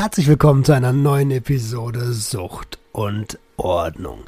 [0.00, 4.20] herzlich willkommen zu einer neuen Episode Sucht und Ordnung.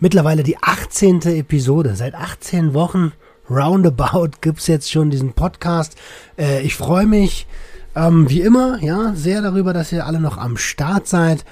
[0.00, 1.20] Mittlerweile die 18.
[1.20, 1.96] Episode.
[1.96, 3.12] Seit 18 Wochen
[3.50, 5.98] roundabout gibt's jetzt schon diesen Podcast.
[6.38, 7.46] Äh, ich freue mich
[7.94, 11.44] ähm, wie immer, ja, sehr darüber, dass ihr alle noch am Start seid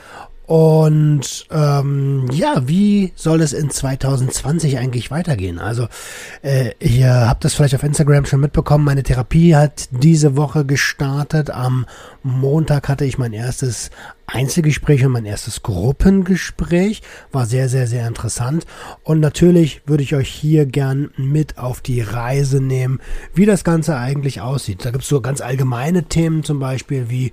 [0.46, 5.58] und ähm, ja, wie soll es in 2020 eigentlich weitergehen?
[5.58, 5.88] Also,
[6.42, 8.84] äh, ihr habt das vielleicht auf Instagram schon mitbekommen.
[8.84, 11.50] Meine Therapie hat diese Woche gestartet.
[11.50, 11.84] Am
[12.22, 13.90] Montag hatte ich mein erstes
[14.28, 17.02] Einzelgespräch und mein erstes Gruppengespräch.
[17.32, 18.66] War sehr, sehr, sehr interessant.
[19.02, 23.00] Und natürlich würde ich euch hier gern mit auf die Reise nehmen,
[23.34, 24.84] wie das Ganze eigentlich aussieht.
[24.84, 27.32] Da gibt es so ganz allgemeine Themen zum Beispiel wie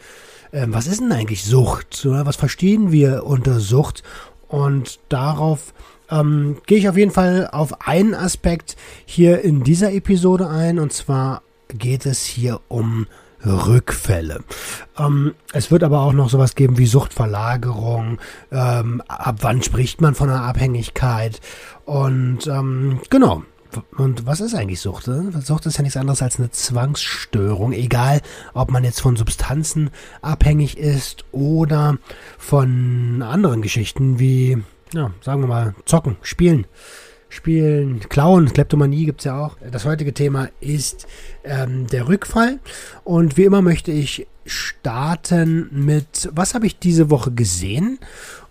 [0.54, 2.06] ähm, was ist denn eigentlich Sucht?
[2.06, 4.04] Oder was verstehen wir unter Sucht?
[4.48, 5.74] Und darauf
[6.10, 10.80] ähm, gehe ich auf jeden Fall auf einen Aspekt hier in dieser Episode ein.
[10.80, 13.08] Und zwar geht es hier um
[13.46, 14.44] Rückfälle.
[14.98, 18.20] Ähm, es wird aber auch noch sowas geben wie Suchtverlagerung.
[18.52, 21.42] Ähm, ab wann spricht man von einer Abhängigkeit?
[21.86, 23.44] Und ähm, genau,
[23.98, 25.06] und was ist eigentlich Sucht?
[25.06, 28.22] Sucht ist ja nichts anderes als eine Zwangsstörung, egal
[28.54, 29.90] ob man jetzt von Substanzen
[30.22, 31.98] abhängig ist oder
[32.38, 34.64] von anderen Geschichten wie,
[34.94, 36.68] ja, sagen wir mal, zocken, spielen.
[37.30, 39.58] Spielen, Klauen, Kleptomanie gibt's ja auch.
[39.72, 41.08] Das heutige Thema ist
[41.44, 42.60] ähm, der Rückfall.
[43.04, 47.98] Und wie immer möchte ich starten mit, was habe ich diese Woche gesehen?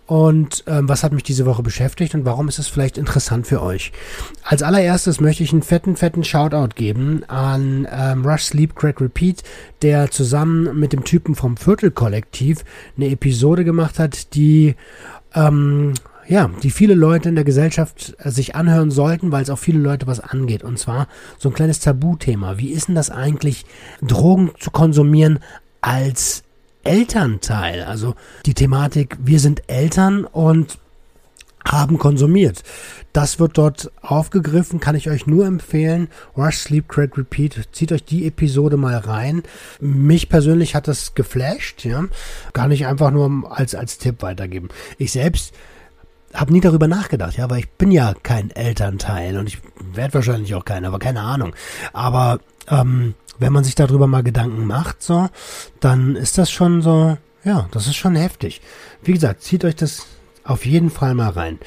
[0.06, 3.62] Und ähm, was hat mich diese Woche beschäftigt und warum ist es vielleicht interessant für
[3.62, 3.92] euch.
[4.44, 9.42] Als allererstes möchte ich einen fetten, fetten Shoutout geben an ähm, Rush Sleep Crack Repeat,
[9.82, 12.64] der zusammen mit dem Typen vom Viertel-Kollektiv
[12.96, 14.74] eine Episode gemacht hat, die
[15.34, 15.94] ähm,
[16.26, 19.78] ja, die viele Leute in der Gesellschaft äh, sich anhören sollten, weil es auch viele
[19.78, 20.62] Leute was angeht.
[20.62, 22.58] Und zwar so ein kleines Tabuthema.
[22.58, 23.64] Wie ist denn das eigentlich,
[24.00, 25.40] Drogen zu konsumieren
[25.80, 26.44] als
[26.84, 27.82] Elternteil.
[27.82, 28.14] Also
[28.46, 30.78] die Thematik, wir sind Eltern und
[31.64, 32.62] haben konsumiert.
[33.12, 36.08] Das wird dort aufgegriffen, kann ich euch nur empfehlen.
[36.36, 37.68] Rush, Sleep, Crack, Repeat.
[37.72, 39.42] Zieht euch die Episode mal rein.
[39.80, 42.04] Mich persönlich hat das geflasht, ja.
[42.52, 44.68] Kann ich einfach nur als, als Tipp weitergeben.
[44.98, 45.52] Ich selbst
[46.34, 49.58] habe nie darüber nachgedacht, ja, weil ich bin ja kein Elternteil und ich
[49.92, 51.54] werde wahrscheinlich auch kein, aber keine Ahnung.
[51.92, 55.28] Aber ähm, wenn man sich darüber mal Gedanken macht, so,
[55.80, 58.60] dann ist das schon so, ja, das ist schon heftig.
[59.02, 60.06] Wie gesagt, zieht euch das
[60.44, 61.58] auf jeden Fall mal rein.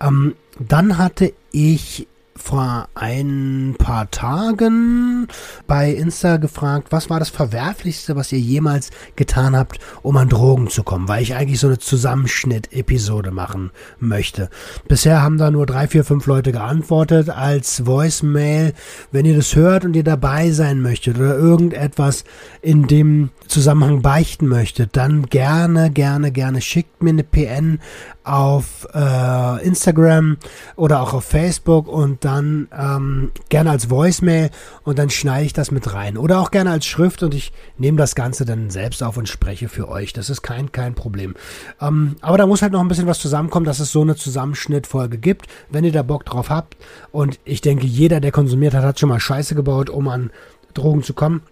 [0.00, 2.06] Ähm, dann hatte ich
[2.42, 5.28] vor ein paar Tagen
[5.66, 10.68] bei Insta gefragt, was war das Verwerflichste, was ihr jemals getan habt, um an Drogen
[10.68, 13.70] zu kommen, weil ich eigentlich so eine Zusammenschnitt-Episode machen
[14.00, 14.50] möchte.
[14.88, 18.74] Bisher haben da nur drei, vier, fünf Leute geantwortet als Voicemail.
[19.12, 22.24] Wenn ihr das hört und ihr dabei sein möchtet oder irgendetwas
[22.60, 27.78] in dem Zusammenhang beichten möchtet, dann gerne, gerne, gerne schickt mir eine PN
[28.24, 30.36] auf äh, Instagram
[30.76, 34.50] oder auch auf Facebook und dann ähm, gerne als Voicemail
[34.84, 36.16] und dann schneide ich das mit rein.
[36.16, 39.68] Oder auch gerne als Schrift und ich nehme das Ganze dann selbst auf und spreche
[39.68, 40.12] für euch.
[40.12, 41.34] Das ist kein, kein Problem.
[41.80, 45.18] Ähm, aber da muss halt noch ein bisschen was zusammenkommen, dass es so eine Zusammenschnittfolge
[45.18, 46.76] gibt, wenn ihr da Bock drauf habt.
[47.10, 50.30] Und ich denke, jeder, der konsumiert hat, hat schon mal Scheiße gebaut, um an
[50.74, 51.42] Drogen zu kommen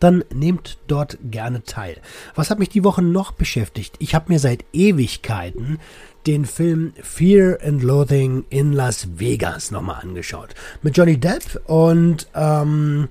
[0.00, 1.96] dann nehmt dort gerne teil.
[2.34, 3.96] Was hat mich die Woche noch beschäftigt?
[3.98, 5.78] Ich habe mir seit Ewigkeiten
[6.26, 10.54] den Film Fear and Loathing in Las Vegas nochmal angeschaut.
[10.82, 13.08] Mit Johnny Depp und, ähm,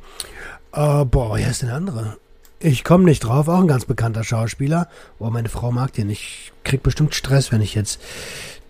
[0.73, 2.17] äh, boah, wer ist denn der andere?
[2.63, 4.87] Ich komme nicht drauf, auch ein ganz bekannter Schauspieler.
[5.17, 6.11] Boah, meine Frau mag den.
[6.11, 7.99] Ich krieg bestimmt Stress, wenn ich jetzt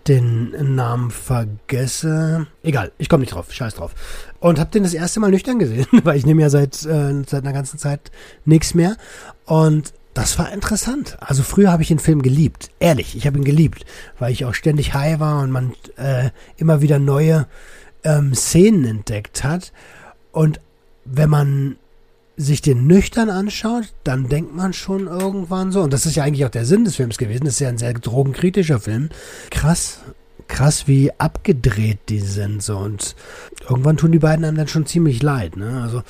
[0.08, 2.46] den Namen vergesse.
[2.62, 3.94] Egal, ich komme nicht drauf, scheiß drauf.
[4.40, 7.44] Und habe den das erste Mal nüchtern gesehen, weil ich nehme ja seit, äh, seit
[7.44, 8.10] einer ganzen Zeit
[8.44, 8.96] nichts mehr.
[9.46, 11.16] Und das war interessant.
[11.20, 12.70] Also früher habe ich den Film geliebt.
[12.80, 13.86] Ehrlich, ich habe ihn geliebt,
[14.18, 17.46] weil ich auch ständig high war und man äh, immer wieder neue
[18.04, 19.72] ähm, Szenen entdeckt hat.
[20.32, 20.60] Und
[21.04, 21.76] wenn man
[22.36, 26.44] sich den nüchtern anschaut, dann denkt man schon irgendwann so, und das ist ja eigentlich
[26.44, 29.10] auch der Sinn des Films gewesen, das ist ja ein sehr drogenkritischer Film.
[29.50, 30.00] Krass,
[30.48, 33.14] krass, wie abgedreht die sind so und
[33.68, 35.82] irgendwann tun die beiden einem dann schon ziemlich leid, ne?
[35.82, 36.02] Also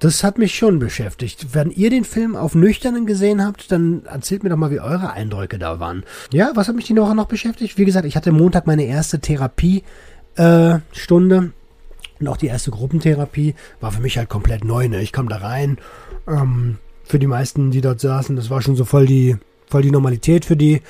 [0.00, 1.48] das hat mich schon beschäftigt.
[1.52, 5.12] Wenn ihr den Film auf Nüchternen gesehen habt, dann erzählt mir doch mal, wie eure
[5.12, 6.04] Eindrücke da waren.
[6.32, 7.76] Ja, was hat mich die Woche noch beschäftigt?
[7.76, 9.84] Wie gesagt, ich hatte Montag meine erste Therapiestunde
[11.36, 11.50] äh,
[12.20, 14.88] und auch die erste Gruppentherapie war für mich halt komplett neu.
[14.88, 15.00] Ne?
[15.00, 15.78] Ich kam da rein.
[16.28, 19.36] Ähm, für die meisten, die dort saßen, das war schon so voll die,
[19.66, 20.82] voll die Normalität für die.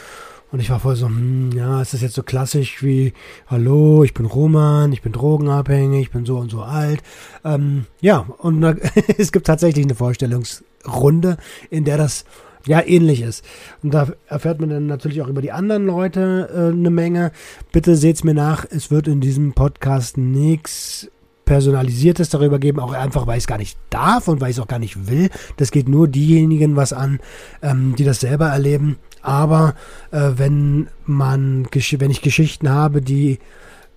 [0.53, 3.13] Und ich war voll so, hm, ja, ist das jetzt so klassisch wie,
[3.47, 7.01] hallo, ich bin Roman, ich bin drogenabhängig, ich bin so und so alt.
[7.45, 8.75] Ähm, ja, und da,
[9.19, 11.37] es gibt tatsächlich eine Vorstellungsrunde,
[11.71, 12.25] in der das
[12.67, 13.45] ja ähnlich ist.
[13.83, 17.33] Und da erfährt man dann natürlich auch über die anderen Leute äh, eine Menge.
[17.73, 21.09] Bitte seht's mir nach, es wird in diesem Podcast nichts
[21.51, 24.63] Personalisiertes darüber geben, auch einfach, weil ich es gar nicht darf und weil ich es
[24.63, 25.31] auch gar nicht will.
[25.57, 27.19] Das geht nur diejenigen was an,
[27.61, 29.75] ähm, die das selber erleben aber
[30.13, 33.39] äh, wenn man, wenn ich Geschichten habe, die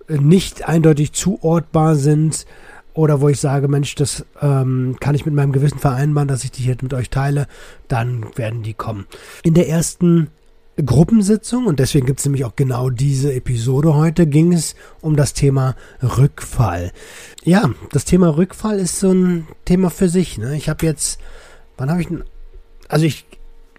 [0.08, 2.46] nicht eindeutig zuortbar sind
[2.92, 6.50] oder wo ich sage, Mensch, das ähm, kann ich mit meinem Gewissen vereinbaren, dass ich
[6.50, 7.46] die hier mit euch teile,
[7.88, 9.06] dann werden die kommen.
[9.42, 10.28] In der ersten
[10.82, 15.32] Gruppensitzung, und deswegen gibt es nämlich auch genau diese Episode heute, ging es um das
[15.32, 16.92] Thema Rückfall.
[17.44, 20.38] Ja, das Thema Rückfall ist so ein Thema für sich.
[20.38, 20.56] Ne?
[20.56, 21.20] Ich habe jetzt,
[21.76, 22.24] wann habe ich denn,
[22.88, 23.24] also ich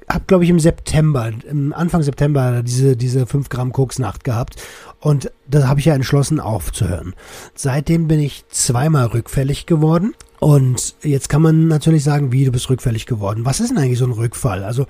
[0.10, 4.62] habe, glaube ich, im September, im Anfang September diese, diese 5 Gramm Koksnacht gehabt.
[5.00, 7.14] Und da habe ich ja entschlossen aufzuhören.
[7.56, 10.14] Seitdem bin ich zweimal rückfällig geworden.
[10.40, 13.46] Und jetzt kann man natürlich sagen, wie du bist rückfällig geworden.
[13.46, 14.64] Was ist denn eigentlich so ein Rückfall?
[14.64, 14.86] Also,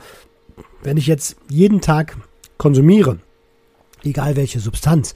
[0.85, 2.15] wenn ich jetzt jeden Tag
[2.57, 3.17] konsumiere,
[4.03, 5.15] egal welche Substanz,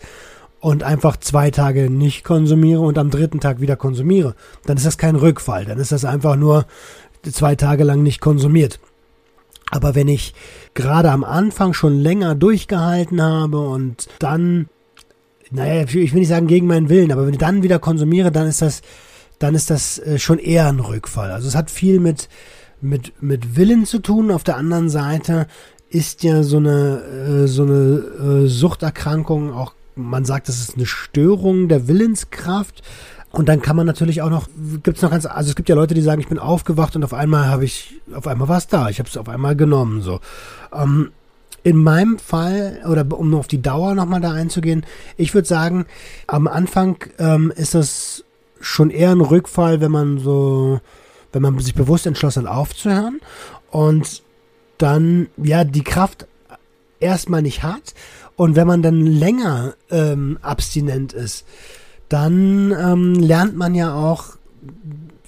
[0.59, 4.35] und einfach zwei Tage nicht konsumiere und am dritten Tag wieder konsumiere,
[4.65, 5.63] dann ist das kein Rückfall.
[5.63, 6.65] Dann ist das einfach nur
[7.23, 8.79] zwei Tage lang nicht konsumiert.
[9.71, 10.33] Aber wenn ich
[10.73, 14.67] gerade am Anfang schon länger durchgehalten habe und dann,
[15.51, 18.47] naja, ich will nicht sagen gegen meinen Willen, aber wenn ich dann wieder konsumiere, dann
[18.47, 18.81] ist das,
[19.37, 21.31] dann ist das äh, schon eher ein Rückfall.
[21.31, 22.27] Also es hat viel mit,
[22.81, 24.31] mit, mit Willen zu tun.
[24.31, 25.47] Auf der anderen Seite
[25.89, 30.85] ist ja so eine, äh, so eine äh, Suchterkrankung auch, man sagt, das ist eine
[30.85, 32.83] Störung der Willenskraft.
[33.31, 34.47] Und dann kann man natürlich auch noch,
[34.81, 37.13] gibt's noch ganz, also es gibt ja Leute, die sagen, ich bin aufgewacht und auf
[37.13, 40.19] einmal habe ich, auf einmal war es da, ich habe es auf einmal genommen, so.
[40.73, 41.11] Ähm,
[41.61, 44.85] in meinem Fall, oder um auf die Dauer nochmal da einzugehen,
[45.17, 45.85] ich würde sagen,
[46.25, 48.23] am Anfang ähm, ist das
[48.61, 50.79] schon eher ein Rückfall, wenn man so,
[51.31, 53.19] wenn man sich bewusst entschlossen hat, aufzuhören
[53.71, 54.23] und
[54.77, 56.27] dann, ja, die Kraft
[56.99, 57.93] erstmal nicht hat
[58.35, 61.45] und wenn man dann länger ähm, abstinent ist,
[62.07, 64.37] dann ähm, lernt man ja auch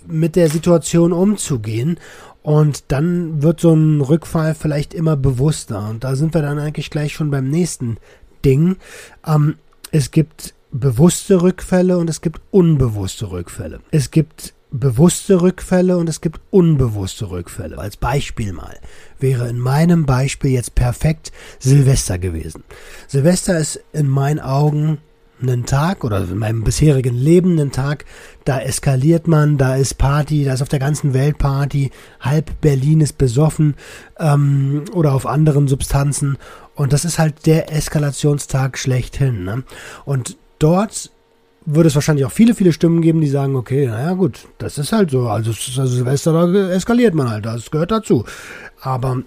[0.07, 2.00] mit der Situation umzugehen.
[2.44, 5.89] Und dann wird so ein Rückfall vielleicht immer bewusster.
[5.89, 7.98] Und da sind wir dann eigentlich gleich schon beim nächsten
[8.44, 8.77] Ding.
[9.25, 9.56] Ähm,
[9.92, 13.81] es gibt bewusste Rückfälle und es gibt unbewusste Rückfälle.
[13.92, 17.77] Es gibt bewusste Rückfälle und es gibt unbewusste Rückfälle.
[17.77, 18.77] Als Beispiel mal
[19.19, 22.63] wäre in meinem Beispiel jetzt perfekt Silvester gewesen.
[23.07, 25.00] Silvester ist in meinen Augen
[25.41, 28.06] einen Tag oder in meinem bisherigen Leben einen Tag,
[28.45, 33.01] da eskaliert man, da ist Party, da ist auf der ganzen Welt Party, halb Berlin
[33.01, 33.75] ist besoffen
[34.19, 36.38] ähm, oder auf anderen Substanzen
[36.75, 39.44] und das ist halt der Eskalationstag schlechthin.
[39.44, 39.63] Ne?
[40.06, 41.12] Und dort
[41.66, 44.92] würde es wahrscheinlich auch viele, viele Stimmen geben, die sagen, okay, naja gut, das ist
[44.92, 48.25] halt so, also, also Silvester, da eskaliert man halt, das gehört dazu.
[48.81, 49.24] Aber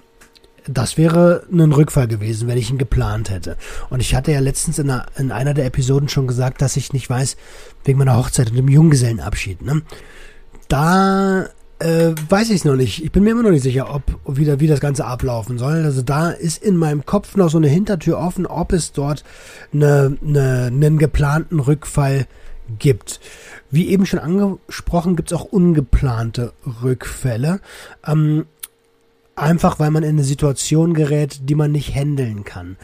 [0.66, 3.56] das wäre ein Rückfall gewesen, wenn ich ihn geplant hätte.
[3.90, 6.92] Und ich hatte ja letztens in einer, in einer der Episoden schon gesagt, dass ich
[6.92, 7.36] nicht weiß,
[7.84, 9.62] wegen meiner Hochzeit und dem Junggesellenabschied.
[9.62, 9.82] Ne?
[10.68, 13.04] Da äh, weiß ich es noch nicht.
[13.04, 15.84] Ich bin mir immer noch nicht sicher, ob wieder wie das Ganze ablaufen soll.
[15.84, 19.24] Also da ist in meinem Kopf noch so eine Hintertür offen, ob es dort
[19.72, 22.26] eine, eine, einen geplanten Rückfall
[22.78, 23.20] gibt.
[23.70, 26.52] Wie eben schon angesprochen, gibt es auch ungeplante
[26.82, 27.60] Rückfälle.
[28.06, 28.46] Ähm,
[29.36, 32.76] Einfach weil man in eine Situation gerät, die man nicht handeln kann.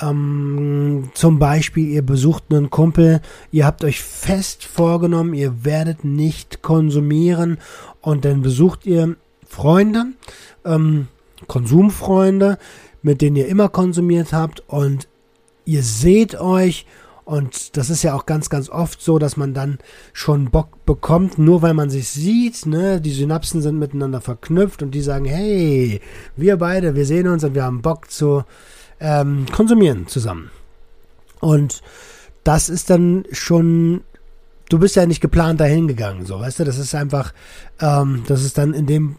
[0.00, 3.20] Ähm, zum Beispiel, ihr besucht einen Kumpel,
[3.50, 7.58] ihr habt euch fest vorgenommen, ihr werdet nicht konsumieren
[8.00, 10.12] und dann besucht ihr Freunde,
[10.64, 11.08] ähm,
[11.48, 12.56] Konsumfreunde,
[13.02, 15.08] mit denen ihr immer konsumiert habt und
[15.64, 16.86] ihr seht euch
[17.24, 19.78] und das ist ja auch ganz, ganz oft so, dass man dann
[20.12, 23.00] schon Bock bekommt, nur weil man sich sieht, ne?
[23.00, 26.00] Die Synapsen sind miteinander verknüpft und die sagen, hey,
[26.36, 28.44] wir beide, wir sehen uns und wir haben Bock zu
[29.00, 30.50] ähm, konsumieren zusammen.
[31.40, 31.82] Und
[32.44, 34.02] das ist dann schon,
[34.68, 37.32] du bist ja nicht geplant dahin gegangen, so, weißt du, das ist einfach,
[37.80, 39.16] ähm, das ist dann in dem,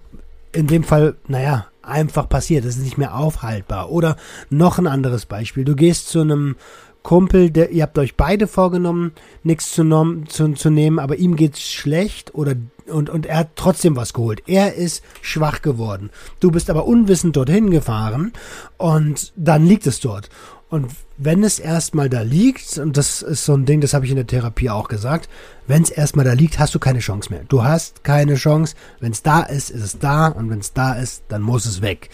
[0.52, 3.92] in dem Fall, naja, einfach passiert, das ist nicht mehr aufhaltbar.
[3.92, 4.16] Oder
[4.50, 6.56] noch ein anderes Beispiel, du gehst zu einem
[7.04, 9.84] Kumpel, der, ihr habt euch beide vorgenommen, nichts zu,
[10.28, 12.56] zu, zu nehmen, aber ihm geht's schlecht oder
[12.88, 14.42] und, und er hat trotzdem was geholt.
[14.48, 16.10] Er ist schwach geworden.
[16.40, 18.34] Du bist aber unwissend dorthin gefahren
[18.78, 20.30] und dann liegt es dort.
[20.70, 20.88] Und
[21.22, 24.16] wenn es erstmal da liegt, und das ist so ein Ding, das habe ich in
[24.16, 25.30] der Therapie auch gesagt,
[25.68, 27.44] wenn es erstmal da liegt, hast du keine Chance mehr.
[27.50, 28.76] Du hast keine Chance.
[29.02, 31.82] Wenn es da ist, ist es da und wenn es da ist, dann muss es
[31.82, 32.10] weg.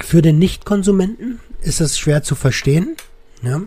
[0.00, 2.96] Für den Nichtkonsumenten ist es schwer zu verstehen.
[3.42, 3.60] Ja?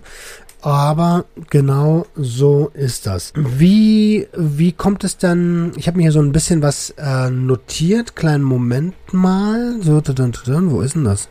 [0.61, 3.31] Aber genau so ist das.
[3.35, 5.73] Wie, wie kommt es dann?
[5.75, 8.15] Ich habe mir hier so ein bisschen was äh, notiert.
[8.15, 9.75] Kleinen Moment mal.
[9.81, 11.29] So, wo ist denn das?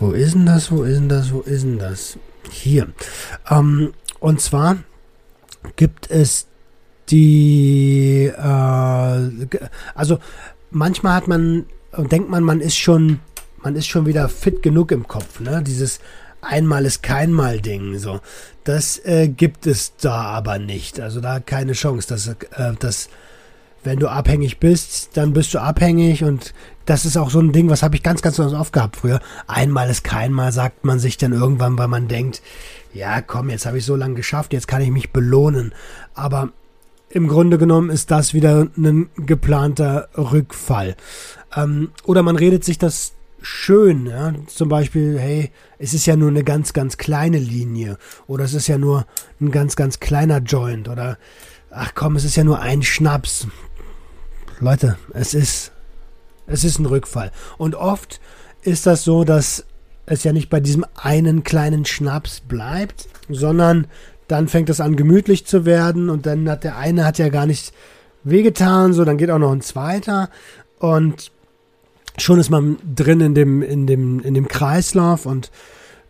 [0.00, 0.72] Wo ist denn das?
[0.72, 1.32] Wo ist denn das?
[1.32, 2.18] Wo ist denn das?
[2.50, 2.88] Hier.
[3.50, 4.78] Ähm, und zwar
[5.76, 6.46] gibt es
[7.08, 9.58] die, äh,
[9.94, 10.18] also
[10.70, 13.20] manchmal hat man, denkt man, man ist schon,
[13.62, 15.62] man ist schon wieder fit genug im Kopf, ne?
[15.64, 16.00] Dieses
[16.40, 18.20] einmal ist keinmal Ding, so.
[18.64, 21.00] Das äh, gibt es da aber nicht.
[21.00, 22.36] Also da keine Chance, dass, äh,
[22.78, 23.08] dass
[23.84, 26.54] wenn du abhängig bist, dann bist du abhängig und
[26.86, 29.20] das ist auch so ein Ding, was habe ich ganz, ganz oft gehabt früher.
[29.46, 32.42] Einmal ist keinmal, sagt man sich dann irgendwann, weil man denkt,
[32.92, 35.72] ja, komm, jetzt habe ich so lange geschafft, jetzt kann ich mich belohnen.
[36.14, 36.50] Aber
[37.10, 40.96] im Grunde genommen ist das wieder ein geplanter Rückfall.
[41.54, 43.12] Ähm, oder man redet sich das
[43.42, 44.32] schön, ja?
[44.46, 48.68] zum Beispiel, hey, es ist ja nur eine ganz, ganz kleine Linie oder es ist
[48.68, 49.06] ja nur
[49.40, 51.18] ein ganz, ganz kleiner Joint oder
[51.70, 53.48] ach komm, es ist ja nur ein Schnaps.
[54.62, 55.72] Leute, es ist
[56.46, 57.32] es ist ein Rückfall.
[57.58, 58.20] Und oft
[58.62, 59.64] ist das so, dass
[60.06, 63.88] es ja nicht bei diesem einen kleinen Schnaps bleibt, sondern
[64.28, 67.46] dann fängt es an gemütlich zu werden und dann hat der eine hat ja gar
[67.46, 67.72] nicht
[68.22, 70.30] wehgetan, so dann geht auch noch ein zweiter
[70.78, 71.32] und
[72.18, 75.50] schon ist man drin in dem in dem in dem Kreislauf und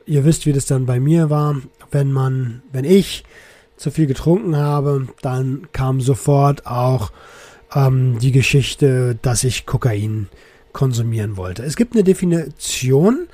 [0.05, 1.57] ihr wisst, wie das dann bei mir war,
[1.91, 3.25] wenn man wenn ich
[3.79, 7.13] zu viel getrunken habe, dann kam sofort auch
[7.75, 10.29] ähm, die Geschichte, dass ich Kokain
[10.73, 11.63] konsumieren wollte.
[11.63, 13.29] Es gibt eine Definition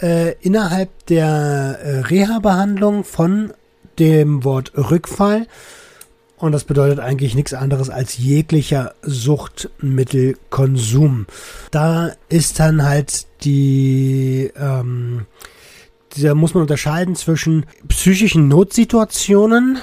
[0.00, 3.52] äh, innerhalb der äh, Reha-Behandlung von
[3.98, 5.46] dem Wort Rückfall.
[6.36, 11.26] Und das bedeutet eigentlich nichts anderes als jeglicher Suchtmittelkonsum.
[11.70, 15.26] Da ist dann halt die, ähm,
[16.20, 19.78] da muss man unterscheiden zwischen psychischen Notsituationen,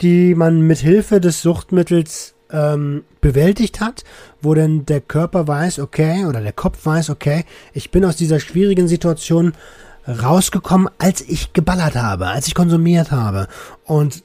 [0.00, 4.04] die man mit Hilfe des Suchtmittels ähm, bewältigt hat,
[4.40, 8.40] wo denn der Körper weiß, okay, oder der Kopf weiß, okay, ich bin aus dieser
[8.40, 9.52] schwierigen Situation
[10.06, 13.48] rausgekommen, als ich geballert habe, als ich konsumiert habe.
[13.84, 14.24] Und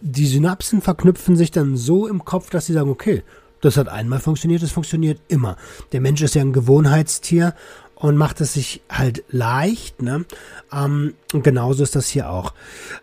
[0.00, 3.22] die Synapsen verknüpfen sich dann so im Kopf, dass sie sagen, okay,
[3.60, 5.56] das hat einmal funktioniert, das funktioniert immer.
[5.92, 7.54] Der Mensch ist ja ein Gewohnheitstier
[7.94, 10.02] und macht es sich halt leicht.
[10.02, 10.24] Ne?
[10.72, 12.52] Ähm, und genauso ist das hier auch.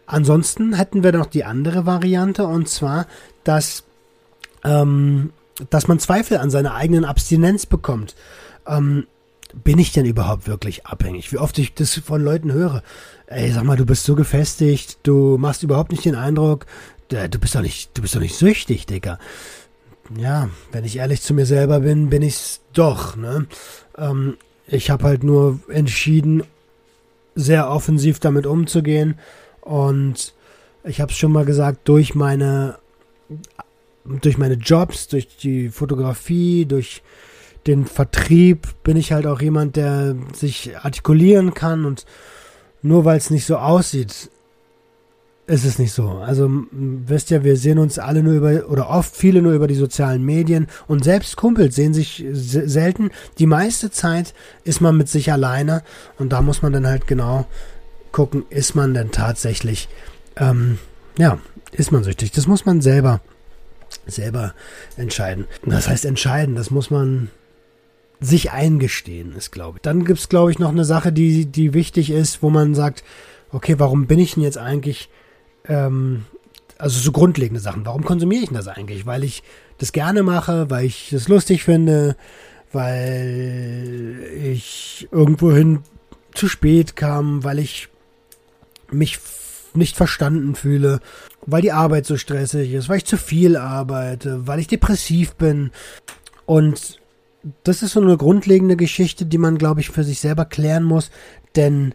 [0.06, 3.08] Ansonsten hätten wir noch die andere Variante und zwar,
[3.46, 3.86] dass
[4.64, 5.32] ähm,
[5.70, 8.16] dass man Zweifel an seiner eigenen Abstinenz bekommt.
[8.66, 9.08] Ähm,
[9.54, 11.32] bin ich denn überhaupt wirklich abhängig?
[11.32, 12.84] Wie oft ich das von Leuten höre.
[13.28, 16.66] Ey, sag mal, du bist so gefestigt, du machst überhaupt nicht den Eindruck,
[17.10, 19.20] du bist doch nicht, du bist doch nicht süchtig, Digga.
[20.18, 23.46] Ja, wenn ich ehrlich zu mir selber bin, bin ich's doch, ne?
[23.98, 24.38] Ähm,
[24.68, 26.44] ich habe halt nur entschieden,
[27.36, 29.20] sehr offensiv damit umzugehen
[29.62, 30.34] und
[30.84, 32.78] ich habe es schon mal gesagt, durch meine
[34.06, 37.02] durch meine Jobs, durch die Fotografie, durch
[37.68, 42.06] den Vertrieb bin ich halt auch jemand, der sich artikulieren kann und
[42.82, 44.30] nur weil es nicht so aussieht,
[45.50, 46.10] ist es nicht so.
[46.10, 49.76] Also wisst ja, wir sehen uns alle nur über oder oft viele nur über die
[49.76, 53.10] sozialen Medien und selbst Kumpels sehen sich selten.
[53.40, 55.84] Die meiste Zeit ist man mit sich alleine
[56.18, 57.48] und da muss man dann halt genau
[58.12, 59.90] gucken, ist man denn tatsächlich,
[60.36, 60.78] ähm,
[61.18, 61.40] ja,
[61.72, 62.32] ist man süchtig.
[62.32, 63.22] Das muss man selber
[64.08, 64.54] selber
[64.98, 65.46] entscheiden.
[65.66, 67.30] Das heißt entscheiden, das muss man
[68.20, 69.82] sich eingestehen, ist glaube ich.
[69.82, 73.04] Dann gibt es, glaube ich, noch eine Sache, die, die wichtig ist, wo man sagt,
[73.52, 75.10] okay, warum bin ich denn jetzt eigentlich,
[75.66, 76.26] ähm,
[76.78, 79.06] also so grundlegende Sachen, warum konsumiere ich das eigentlich?
[79.06, 79.44] Weil ich
[79.78, 82.16] das gerne mache, weil ich das lustig finde,
[82.72, 85.80] weil ich irgendwohin
[86.34, 87.90] zu spät kam, weil ich
[88.92, 89.20] mich
[89.74, 91.00] nicht verstanden fühle,
[91.46, 95.72] weil die Arbeit so stressig ist, weil ich zu viel arbeite, weil ich depressiv bin.
[96.46, 97.00] Und
[97.64, 101.12] das ist so eine grundlegende Geschichte, die man, glaube ich, für sich selber klären muss.
[101.56, 101.94] Denn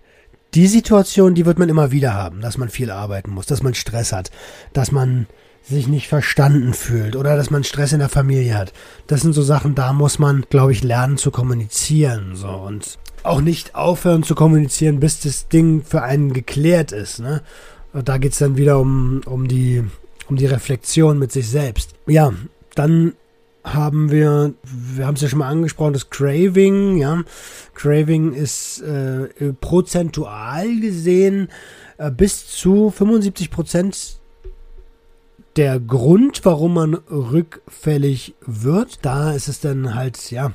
[0.55, 3.75] die Situation, die wird man immer wieder haben, dass man viel arbeiten muss, dass man
[3.75, 4.31] Stress hat,
[4.73, 5.27] dass man
[5.63, 8.73] sich nicht verstanden fühlt oder dass man Stress in der Familie hat.
[9.07, 12.37] Das sind so Sachen, da muss man, glaube ich, lernen zu kommunizieren.
[12.37, 17.21] So und auch nicht aufhören zu kommunizieren, bis das Ding für einen geklärt ist.
[17.21, 17.43] Ne?
[17.93, 19.83] Da geht's dann wieder um, um, die,
[20.29, 21.95] um die Reflexion mit sich selbst.
[22.07, 22.33] Ja,
[22.75, 23.15] dann
[23.65, 27.23] haben wir, wir haben es ja schon mal angesprochen, das Craving, ja.
[27.75, 31.49] Craving ist äh, prozentual gesehen
[31.97, 34.19] äh, bis zu 75 Prozent
[35.57, 38.99] der Grund, warum man rückfällig wird.
[39.03, 40.53] Da ist es dann halt, ja,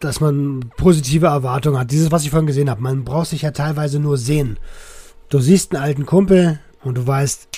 [0.00, 1.90] dass man positive Erwartungen hat.
[1.90, 4.58] Dieses, was ich vorhin gesehen habe, man braucht sich ja teilweise nur sehen.
[5.28, 7.48] Du siehst einen alten Kumpel und du weißt,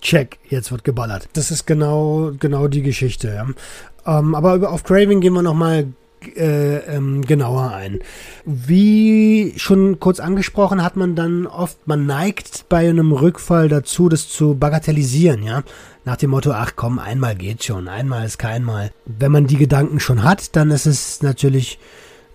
[0.00, 1.28] check, jetzt wird geballert.
[1.32, 3.28] Das ist genau, genau die Geschichte.
[3.28, 4.18] Ja.
[4.18, 5.88] Ähm, aber auf Craving gehen wir nochmal
[6.36, 8.00] äh, ähm, genauer ein.
[8.44, 14.28] Wie schon kurz angesprochen, hat man dann oft, man neigt bei einem Rückfall dazu, das
[14.28, 15.62] zu bagatellisieren, ja.
[16.04, 18.90] Nach dem Motto, ach komm, einmal geht schon, einmal ist kein Mal.
[19.04, 21.78] Wenn man die Gedanken schon hat, dann ist es natürlich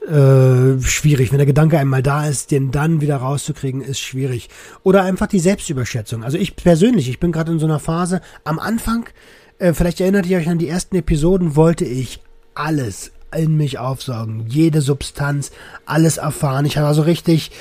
[0.07, 1.31] äh, schwierig.
[1.31, 4.49] Wenn der Gedanke einmal da ist, den dann wieder rauszukriegen, ist schwierig.
[4.83, 6.23] Oder einfach die Selbstüberschätzung.
[6.23, 9.09] Also ich persönlich, ich bin gerade in so einer Phase, am Anfang,
[9.57, 12.21] äh, vielleicht erinnert ihr euch an die ersten Episoden, wollte ich
[12.53, 15.51] alles in mich aufsaugen, jede Substanz,
[15.85, 16.65] alles erfahren.
[16.65, 17.51] Ich habe also richtig,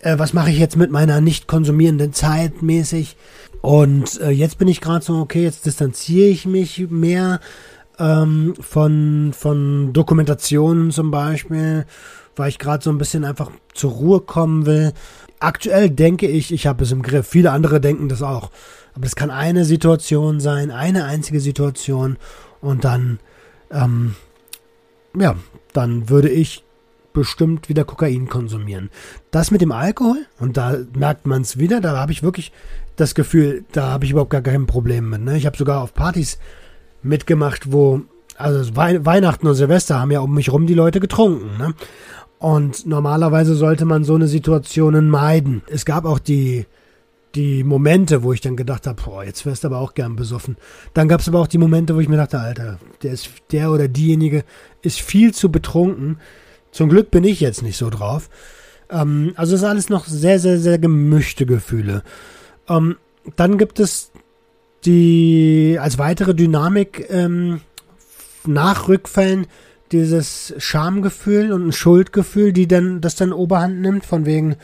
[0.00, 3.16] äh, was mache ich jetzt mit meiner nicht konsumierenden Zeit mäßig?
[3.60, 7.40] Und äh, jetzt bin ich gerade so, okay, jetzt distanziere ich mich mehr
[7.98, 11.86] ähm, von, von Dokumentationen zum Beispiel,
[12.36, 14.92] weil ich gerade so ein bisschen einfach zur Ruhe kommen will.
[15.40, 17.26] Aktuell denke ich, ich habe es im Griff.
[17.26, 18.50] Viele andere denken das auch.
[18.94, 22.16] Aber es kann eine Situation sein, eine einzige Situation
[22.60, 23.18] und dann,
[23.70, 24.14] ähm,
[25.16, 25.36] ja,
[25.72, 26.64] dann würde ich
[27.12, 28.90] bestimmt wieder Kokain konsumieren.
[29.30, 32.52] Das mit dem Alkohol, und da merkt man es wieder, da habe ich wirklich
[32.96, 35.22] das Gefühl, da habe ich überhaupt gar kein Problem mit.
[35.22, 35.36] Ne?
[35.36, 36.38] Ich habe sogar auf Partys
[37.02, 38.02] mitgemacht, wo,
[38.36, 41.74] also Wei Weihnachten und Silvester haben ja um mich rum die Leute getrunken, ne?
[42.38, 45.62] Und normalerweise sollte man so eine Situationen meiden.
[45.66, 46.66] Es gab auch die,
[47.34, 50.56] die Momente, wo ich dann gedacht habe, boah, jetzt wärst du aber auch gern besoffen.
[50.92, 53.70] Dann gab es aber auch die Momente, wo ich mir dachte, Alter, der ist, der
[53.70, 54.44] oder diejenige
[54.82, 56.18] ist viel zu betrunken.
[56.70, 58.30] Zum Glück bin ich jetzt nicht so drauf.
[58.90, 62.02] Ähm, also es ist alles noch sehr, sehr, sehr gemischte Gefühle.
[62.68, 62.96] Ähm,
[63.36, 64.12] dann gibt es
[64.84, 67.62] die als weitere Dynamik ähm,
[68.46, 69.46] nach Rückfällen
[69.92, 74.56] dieses Schamgefühl und ein Schuldgefühl, die dann das dann Oberhand nimmt, von wegen,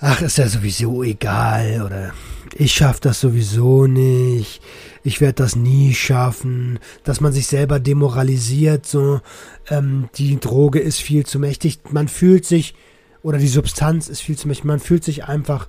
[0.00, 2.12] ach, ist ja sowieso egal oder
[2.56, 4.60] ich schaff das sowieso nicht,
[5.04, 9.20] ich werde das nie schaffen, dass man sich selber demoralisiert, so
[9.68, 12.74] ähm, die Droge ist viel zu mächtig, man fühlt sich
[13.22, 15.68] oder die Substanz ist viel zu mächtig, man fühlt sich einfach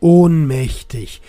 [0.00, 1.20] ohnmächtig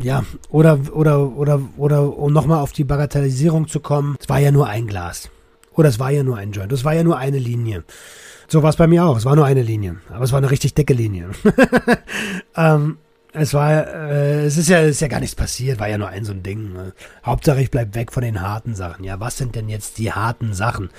[0.00, 4.50] ja, oder, oder, oder, oder, um nochmal auf die Bagatellisierung zu kommen, es war ja
[4.50, 5.30] nur ein Glas.
[5.74, 6.72] Oder es war ja nur ein Joint.
[6.72, 7.84] Es war ja nur eine Linie.
[8.48, 9.16] So war es bei mir auch.
[9.16, 9.96] Es war nur eine Linie.
[10.10, 11.30] Aber es war eine richtig dicke Linie.
[12.56, 12.98] ähm,
[13.36, 16.24] es war, äh, es ist ja, ist ja gar nichts passiert, war ja nur ein
[16.24, 16.72] so ein Ding.
[16.72, 16.92] Ne?
[17.24, 19.04] Hauptsache ich bleib weg von den harten Sachen.
[19.04, 20.90] Ja, was sind denn jetzt die harten Sachen?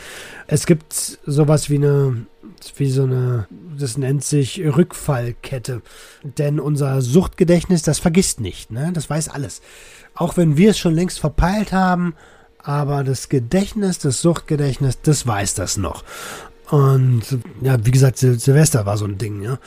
[0.46, 0.94] Es gibt
[1.26, 2.26] sowas wie eine,
[2.76, 3.48] wie so eine,
[3.80, 5.82] das nennt sich Rückfallkette.
[6.24, 8.92] Denn unser Suchtgedächtnis, das vergisst nicht, ne?
[8.94, 9.62] Das weiß alles.
[10.14, 12.16] Auch wenn wir es schon längst verpeilt haben,
[12.58, 16.04] aber das Gedächtnis, das Suchtgedächtnis, das weiß das noch.
[16.70, 17.24] Und
[17.62, 19.60] ja, wie gesagt, Sil Silvester war so ein Ding, ja.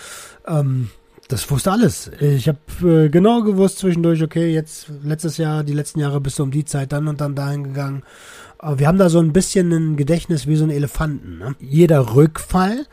[0.47, 0.91] Ähm,
[1.29, 2.11] das wusste alles.
[2.21, 6.43] Ich habe äh, genau gewusst zwischendurch, okay, jetzt letztes Jahr, die letzten Jahre bist du
[6.43, 8.03] um die Zeit dann und dann dahin gegangen.
[8.59, 11.39] Aber wir haben da so ein bisschen ein Gedächtnis wie so ein Elefanten.
[11.39, 11.55] Ne?
[11.61, 12.87] Jeder Rückfall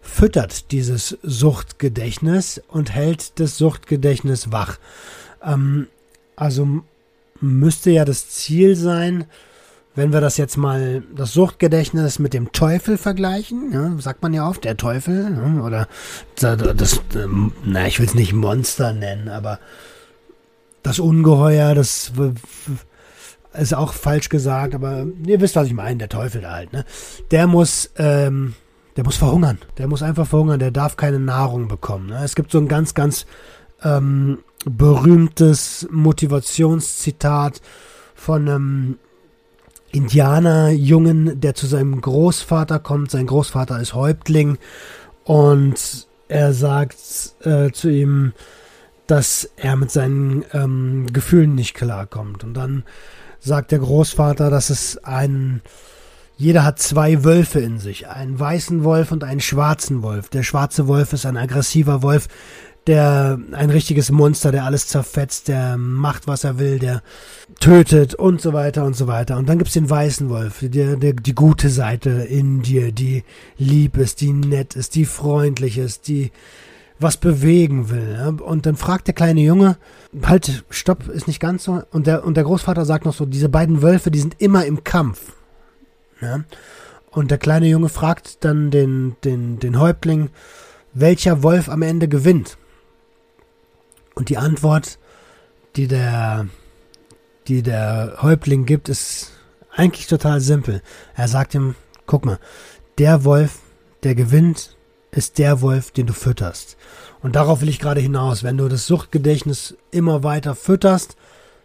[0.00, 4.78] füttert dieses Suchtgedächtnis und hält das Suchtgedächtnis wach.
[5.42, 5.88] Ähm,
[6.36, 6.82] also
[7.40, 9.26] müsste ja das Ziel sein,
[9.98, 14.48] wenn wir das jetzt mal, das Suchtgedächtnis mit dem Teufel vergleichen, ja, sagt man ja
[14.48, 15.88] oft, der Teufel, ja, oder
[16.36, 19.58] das, ähm, na, ich will es nicht Monster nennen, aber
[20.84, 22.12] das Ungeheuer, das
[23.54, 26.84] ist auch falsch gesagt, aber ihr wisst, was ich meine, der Teufel da halt, ne?
[27.32, 28.54] Der muss, ähm,
[28.96, 29.58] der muss verhungern.
[29.78, 32.06] Der muss einfach verhungern, der darf keine Nahrung bekommen.
[32.10, 32.20] Ne?
[32.22, 33.26] Es gibt so ein ganz, ganz
[33.82, 37.60] ähm, berühmtes Motivationszitat
[38.14, 38.98] von einem
[39.92, 43.10] Indianerjungen, der zu seinem Großvater kommt.
[43.10, 44.58] Sein Großvater ist Häuptling
[45.24, 46.96] und er sagt
[47.40, 48.32] äh, zu ihm,
[49.06, 52.44] dass er mit seinen ähm, Gefühlen nicht klarkommt.
[52.44, 52.84] Und dann
[53.40, 55.62] sagt der Großvater, dass es ein
[56.38, 60.28] jeder hat zwei Wölfe in sich, einen weißen Wolf und einen schwarzen Wolf.
[60.28, 62.28] Der schwarze Wolf ist ein aggressiver Wolf,
[62.88, 67.02] der ein richtiges Monster, der alles zerfetzt, der macht, was er will, der
[67.60, 69.36] tötet und so weiter und so weiter.
[69.36, 73.22] Und dann gibt's den weißen Wolf, der, der, die gute Seite in dir, die
[73.58, 76.32] lieb ist, die nett ist, die freundlich ist, die
[76.98, 78.40] was bewegen will.
[78.44, 79.76] Und dann fragt der kleine Junge,
[80.22, 81.82] halt, stopp, ist nicht ganz so.
[81.92, 84.82] Und der, und der Großvater sagt noch so, diese beiden Wölfe, die sind immer im
[84.82, 85.32] Kampf.
[86.20, 86.42] Ja?
[87.10, 90.30] Und der kleine Junge fragt dann den, den, den Häuptling,
[90.92, 92.57] welcher Wolf am Ende gewinnt.
[94.18, 94.98] Und die Antwort,
[95.76, 96.48] die der,
[97.46, 99.30] die der Häuptling gibt, ist
[99.70, 100.82] eigentlich total simpel.
[101.14, 102.40] Er sagt ihm, guck mal,
[102.98, 103.60] der Wolf,
[104.02, 104.76] der gewinnt,
[105.12, 106.76] ist der Wolf, den du fütterst.
[107.22, 108.42] Und darauf will ich gerade hinaus.
[108.42, 111.14] Wenn du das Suchtgedächtnis immer weiter fütterst,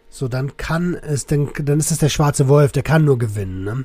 [0.08, 3.64] so dann kann es, dann, dann ist es der schwarze Wolf, der kann nur gewinnen.
[3.64, 3.84] Ne?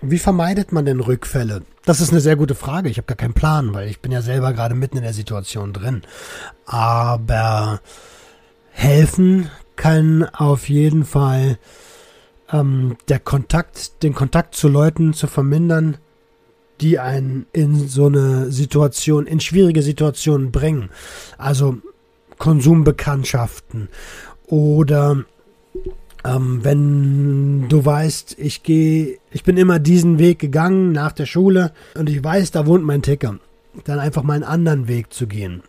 [0.00, 1.62] Wie vermeidet man denn Rückfälle?
[1.84, 2.88] Das ist eine sehr gute Frage.
[2.88, 5.72] Ich habe gar keinen Plan, weil ich bin ja selber gerade mitten in der Situation
[5.72, 6.02] drin.
[6.66, 7.80] Aber
[8.70, 11.58] helfen kann auf jeden Fall
[12.52, 15.96] ähm, der Kontakt, den Kontakt zu Leuten zu vermindern,
[16.80, 20.90] die einen in so eine Situation, in schwierige Situationen bringen.
[21.38, 21.78] Also
[22.38, 23.88] Konsumbekanntschaften
[24.46, 25.24] oder
[26.24, 31.72] ähm, wenn du weißt, ich gehe, ich bin immer diesen Weg gegangen nach der Schule
[31.96, 33.38] und ich weiß, da wohnt mein Ticker,
[33.84, 35.62] dann einfach mal einen anderen Weg zu gehen.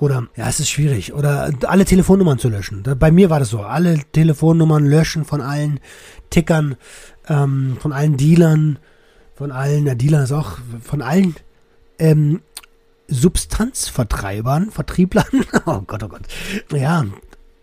[0.00, 1.14] Oder, ja, es ist schwierig.
[1.14, 2.82] Oder alle Telefonnummern zu löschen.
[2.98, 3.60] Bei mir war das so.
[3.60, 5.78] Alle Telefonnummern löschen von allen
[6.30, 6.76] Tickern,
[7.28, 8.78] ähm, von allen Dealern,
[9.34, 11.36] von allen, der Dealer ist auch, von allen
[11.98, 12.40] ähm,
[13.08, 15.26] Substanzvertreibern, Vertrieblern.
[15.66, 16.22] oh Gott, oh Gott.
[16.72, 17.04] Ja,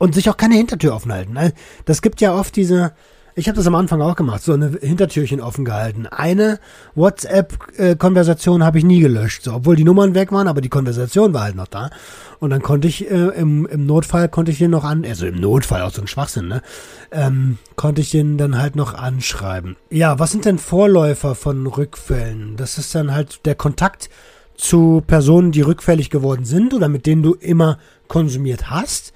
[0.01, 1.33] und sich auch keine Hintertür offen halten.
[1.33, 1.53] Ne?
[1.85, 2.93] Das gibt ja oft diese,
[3.35, 6.07] ich habe das am Anfang auch gemacht, so eine Hintertürchen offen gehalten.
[6.07, 6.59] Eine
[6.95, 11.43] WhatsApp-Konversation habe ich nie gelöscht, so, obwohl die Nummern weg waren, aber die Konversation war
[11.43, 11.91] halt noch da.
[12.39, 15.39] Und dann konnte ich äh, im, im Notfall konnte ich den noch an, also im
[15.39, 16.63] Notfall auch so ein Schwachsinn, ne?
[17.11, 19.75] Ähm, konnte ich den dann halt noch anschreiben.
[19.91, 22.55] Ja, was sind denn Vorläufer von Rückfällen?
[22.57, 24.09] Das ist dann halt der Kontakt
[24.55, 29.13] zu Personen, die rückfällig geworden sind oder mit denen du immer konsumiert hast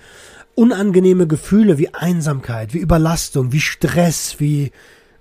[0.55, 4.71] unangenehme Gefühle wie Einsamkeit, wie Überlastung, wie Stress, wie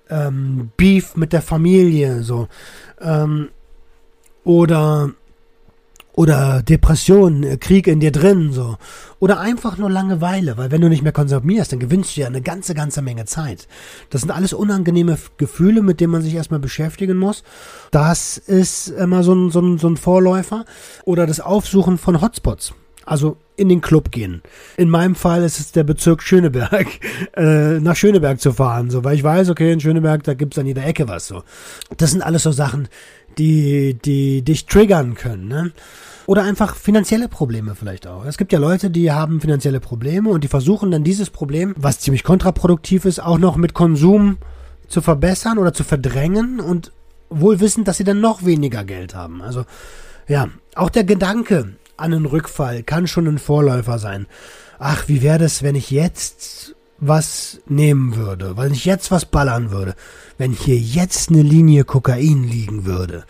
[0.09, 2.47] ähm, Beef mit der Familie, so
[3.01, 3.49] ähm,
[4.43, 5.11] oder
[6.13, 8.77] oder Depression, äh, Krieg in dir drin, so
[9.19, 12.41] oder einfach nur Langeweile, weil wenn du nicht mehr konsumierst, dann gewinnst du ja eine
[12.41, 13.67] ganze ganze Menge Zeit.
[14.11, 17.43] Das sind alles unangenehme Gefühle, mit denen man sich erstmal beschäftigen muss.
[17.91, 20.65] Das ist immer so ein, so ein, so ein Vorläufer
[21.03, 22.73] oder das Aufsuchen von Hotspots.
[23.05, 24.41] Also in den Club gehen.
[24.77, 26.87] In meinem Fall ist es der Bezirk Schöneberg,
[27.37, 30.65] äh, nach Schöneberg zu fahren, so, weil ich weiß, okay, in Schöneberg, da gibt's an
[30.65, 31.43] jeder Ecke was, so.
[31.97, 32.87] Das sind alles so Sachen,
[33.37, 35.71] die, die dich triggern können, ne?
[36.27, 38.25] Oder einfach finanzielle Probleme vielleicht auch.
[38.25, 41.99] Es gibt ja Leute, die haben finanzielle Probleme und die versuchen dann dieses Problem, was
[41.99, 44.37] ziemlich kontraproduktiv ist, auch noch mit Konsum
[44.87, 46.91] zu verbessern oder zu verdrängen und
[47.29, 49.41] wohl wissend, dass sie dann noch weniger Geld haben.
[49.43, 49.65] Also,
[50.27, 54.27] ja, auch der Gedanke, an einen Rückfall kann schon ein Vorläufer sein.
[54.79, 59.71] Ach, wie wäre das, wenn ich jetzt was nehmen würde, weil ich jetzt was ballern
[59.71, 59.95] würde,
[60.37, 63.25] wenn hier jetzt eine Linie Kokain liegen würde,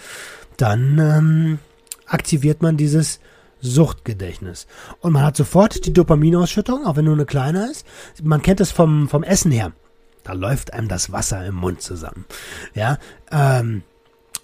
[0.58, 1.60] dann ähm,
[2.06, 3.20] aktiviert man dieses
[3.62, 4.68] Suchtgedächtnis.
[5.00, 7.86] Und man hat sofort die Dopaminausschüttung, auch wenn nur eine kleine ist.
[8.24, 9.72] Man kennt es vom, vom Essen her.
[10.24, 12.26] Da läuft einem das Wasser im Mund zusammen.
[12.74, 12.98] Ja,
[13.32, 13.84] ähm,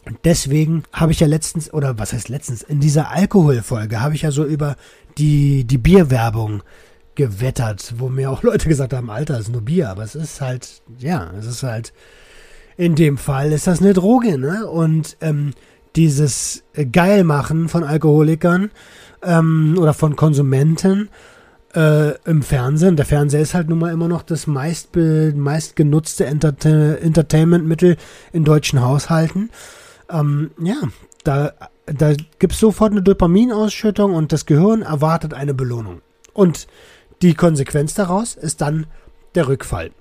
[0.05, 4.23] und deswegen habe ich ja letztens, oder was heißt letztens, in dieser Alkoholfolge habe ich
[4.23, 4.75] ja so über
[5.17, 6.63] die, die Bierwerbung
[7.15, 10.41] gewettert, wo mir auch Leute gesagt haben, Alter, es ist nur Bier, aber es ist
[10.41, 11.93] halt, ja, es ist halt,
[12.77, 14.67] in dem Fall ist das eine Droge, ne?
[14.67, 15.51] Und ähm,
[15.95, 18.71] dieses Geilmachen von Alkoholikern
[19.21, 21.09] ähm, oder von Konsumenten
[21.75, 22.95] äh, im Fernsehen.
[22.95, 27.97] Der Fernseher ist halt nun mal immer noch das meist, meist Entertainmentmittel
[28.31, 29.49] in deutschen Haushalten
[30.11, 30.75] ähm, ja,
[31.23, 31.53] da,
[31.85, 36.01] da gibt es sofort eine Dopaminausschüttung und das Gehirn erwartet eine Belohnung.
[36.33, 36.67] Und
[37.21, 38.87] die Konsequenz daraus ist dann
[39.35, 39.91] der Rückfall.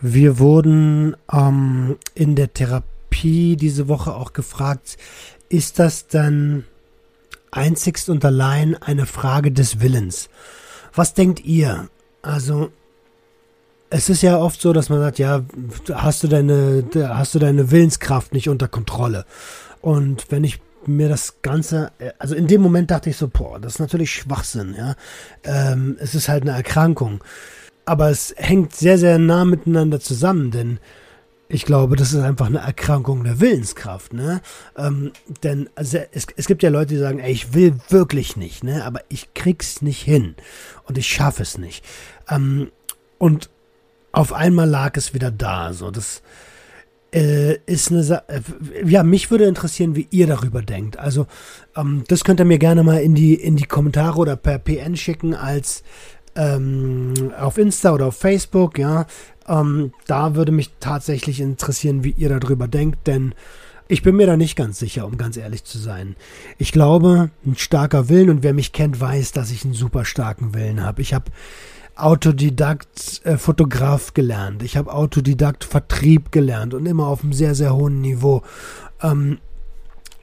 [0.00, 4.96] Wir wurden ähm, in der Therapie diese Woche auch gefragt,
[5.48, 6.64] ist das dann
[7.50, 10.30] einzigst und allein eine Frage des Willens?
[10.94, 11.88] Was denkt ihr?
[12.22, 12.70] Also
[13.90, 15.42] es ist ja oft so, dass man sagt, ja,
[15.92, 19.26] hast du deine, hast du deine Willenskraft nicht unter Kontrolle.
[19.80, 23.74] Und wenn ich mir das Ganze, also in dem Moment dachte ich so, boah, das
[23.74, 24.94] ist natürlich Schwachsinn, ja.
[25.44, 27.22] Ähm, es ist halt eine Erkrankung.
[27.84, 30.78] Aber es hängt sehr, sehr nah miteinander zusammen, denn
[31.48, 34.40] ich glaube, das ist einfach eine Erkrankung der Willenskraft, ne?
[34.76, 35.10] Ähm,
[35.42, 38.84] denn also es, es gibt ja Leute, die sagen, ey, ich will wirklich nicht, ne?
[38.84, 40.36] Aber ich krieg's nicht hin
[40.84, 41.84] und ich schaffe es nicht.
[42.28, 42.70] Ähm,
[43.18, 43.50] und
[44.12, 45.72] auf einmal lag es wieder da.
[45.72, 46.22] So, das,
[47.12, 48.40] äh, ist eine Sa äh,
[48.84, 50.98] ja, mich würde interessieren, wie ihr darüber denkt.
[50.98, 51.26] Also,
[51.76, 54.96] ähm, das könnt ihr mir gerne mal in die, in die Kommentare oder per PN
[54.96, 55.82] schicken als
[56.36, 59.06] ähm, auf Insta oder auf Facebook, ja.
[59.48, 63.34] Ähm, da würde mich tatsächlich interessieren, wie ihr darüber denkt, denn
[63.88, 66.14] ich bin mir da nicht ganz sicher, um ganz ehrlich zu sein.
[66.58, 70.54] Ich glaube, ein starker Willen und wer mich kennt, weiß, dass ich einen super starken
[70.54, 71.02] Willen habe.
[71.02, 71.32] Ich habe
[72.02, 74.62] Autodidakt äh, Fotograf gelernt.
[74.62, 78.42] Ich habe Autodidakt Vertrieb gelernt und immer auf einem sehr, sehr hohen Niveau.
[79.02, 79.38] Ähm,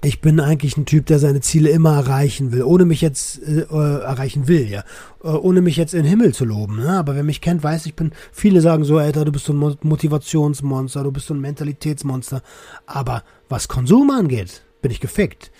[0.03, 3.61] ich bin eigentlich ein Typ, der seine Ziele immer erreichen will, ohne mich jetzt äh,
[3.61, 4.83] äh, erreichen will, ja,
[5.23, 6.77] äh, ohne mich jetzt in den Himmel zu loben.
[6.77, 6.97] Ne?
[6.97, 8.11] Aber wer mich kennt, weiß, ich bin.
[8.31, 12.41] Viele sagen so, Alter, du bist so ein Motivationsmonster, du bist so ein Mentalitätsmonster.
[12.85, 15.51] Aber was Konsum angeht, bin ich gefickt.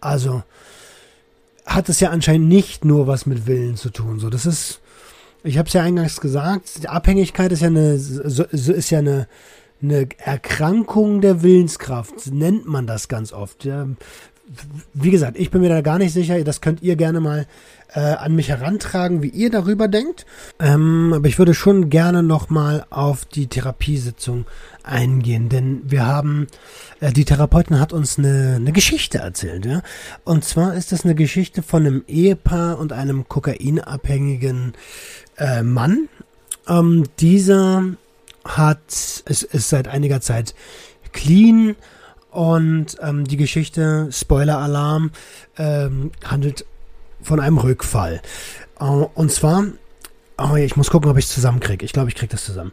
[0.00, 0.42] Also
[1.64, 4.20] hat es ja anscheinend nicht nur was mit Willen zu tun.
[4.20, 4.80] So, das ist
[5.46, 9.28] ich habe es ja eingangs gesagt, Abhängigkeit ist ja eine, ist ja eine,
[9.80, 13.64] eine Erkrankung der Willenskraft, nennt man das ganz oft.
[14.94, 17.46] Wie gesagt, ich bin mir da gar nicht sicher, das könnt ihr gerne mal
[17.94, 20.26] äh, an mich herantragen, wie ihr darüber denkt.
[20.60, 24.46] Ähm, aber ich würde schon gerne nochmal auf die Therapiesitzung
[24.82, 26.46] eingehen, denn wir haben,
[27.00, 29.82] äh, die Therapeutin hat uns eine, eine Geschichte erzählt, ja.
[30.24, 34.74] Und zwar ist das eine Geschichte von einem Ehepaar und einem kokainabhängigen
[35.38, 36.08] äh, Mann.
[36.68, 37.84] Ähm, dieser
[38.44, 38.78] hat,
[39.24, 40.54] es ist seit einiger Zeit
[41.12, 41.76] clean
[42.36, 45.10] und ähm, die Geschichte, Spoiler-Alarm,
[45.56, 46.66] ähm, handelt
[47.22, 48.20] von einem Rückfall.
[48.78, 49.64] Äh, und zwar,
[50.36, 51.82] oh, ich muss gucken, ob ich es zusammenkriege.
[51.86, 52.72] Ich glaube, ich kriege das zusammen.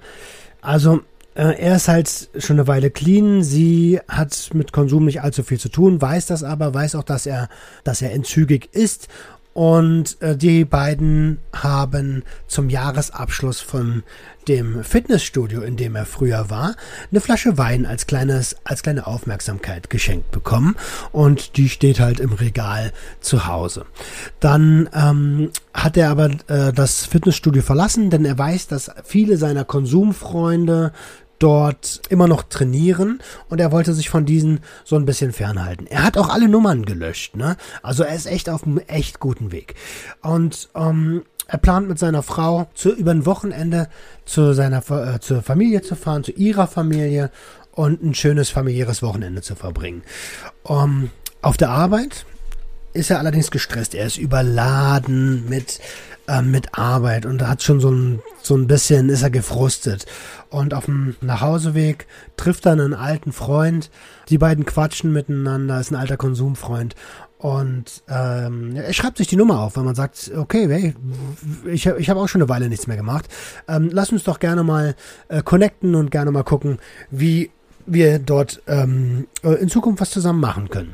[0.60, 1.00] Also,
[1.36, 3.42] äh, er ist halt schon eine Weile clean.
[3.42, 7.26] Sie hat mit Konsum nicht allzu viel zu tun, weiß das aber, weiß auch, dass
[7.26, 7.48] er,
[7.86, 9.08] dass er entzügig ist
[9.54, 14.04] und äh, die beiden haben zum Jahresabschluss von
[14.48, 16.76] dem Fitnessstudio, in dem er früher war,
[17.12, 20.76] eine Flasche Wein als kleines, als kleine Aufmerksamkeit geschenkt bekommen.
[21.12, 23.86] Und die steht halt im Regal zu Hause.
[24.40, 29.66] Dann ähm, hat er aber äh, das Fitnessstudio verlassen, denn er weiß, dass viele seiner
[29.66, 30.92] Konsumfreunde
[31.44, 35.88] dort immer noch trainieren und er wollte sich von diesen so ein bisschen fernhalten.
[35.88, 37.58] Er hat auch alle Nummern gelöscht, ne?
[37.82, 39.76] Also er ist echt auf einem echt guten Weg.
[40.22, 43.90] Und ähm, er plant mit seiner Frau zu, über ein Wochenende
[44.24, 47.30] zu seiner äh, zur Familie zu fahren, zu ihrer Familie
[47.74, 50.04] und ein schönes familiäres Wochenende zu verbringen.
[50.64, 51.10] Um,
[51.42, 52.26] auf der Arbeit
[52.94, 53.96] ist er allerdings gestresst.
[53.96, 55.82] Er ist überladen mit
[56.28, 60.06] äh, mit Arbeit und hat schon so ein, so ein bisschen, ist er gefrustet.
[60.50, 62.08] Und auf dem Nachhauseweg
[62.38, 63.90] trifft er einen alten Freund.
[64.30, 66.96] Die beiden quatschen miteinander, ist ein alter Konsumfreund.
[67.38, 70.96] Und ähm, er schreibt sich die Nummer auf, weil man sagt, okay, hey,
[71.66, 73.28] ich, ich habe auch schon eine Weile nichts mehr gemacht.
[73.68, 74.96] Ähm, lass uns doch gerne mal
[75.28, 76.78] äh, connecten und gerne mal gucken,
[77.12, 77.52] wie
[77.86, 80.94] wir dort ähm, äh, in Zukunft was zusammen machen können.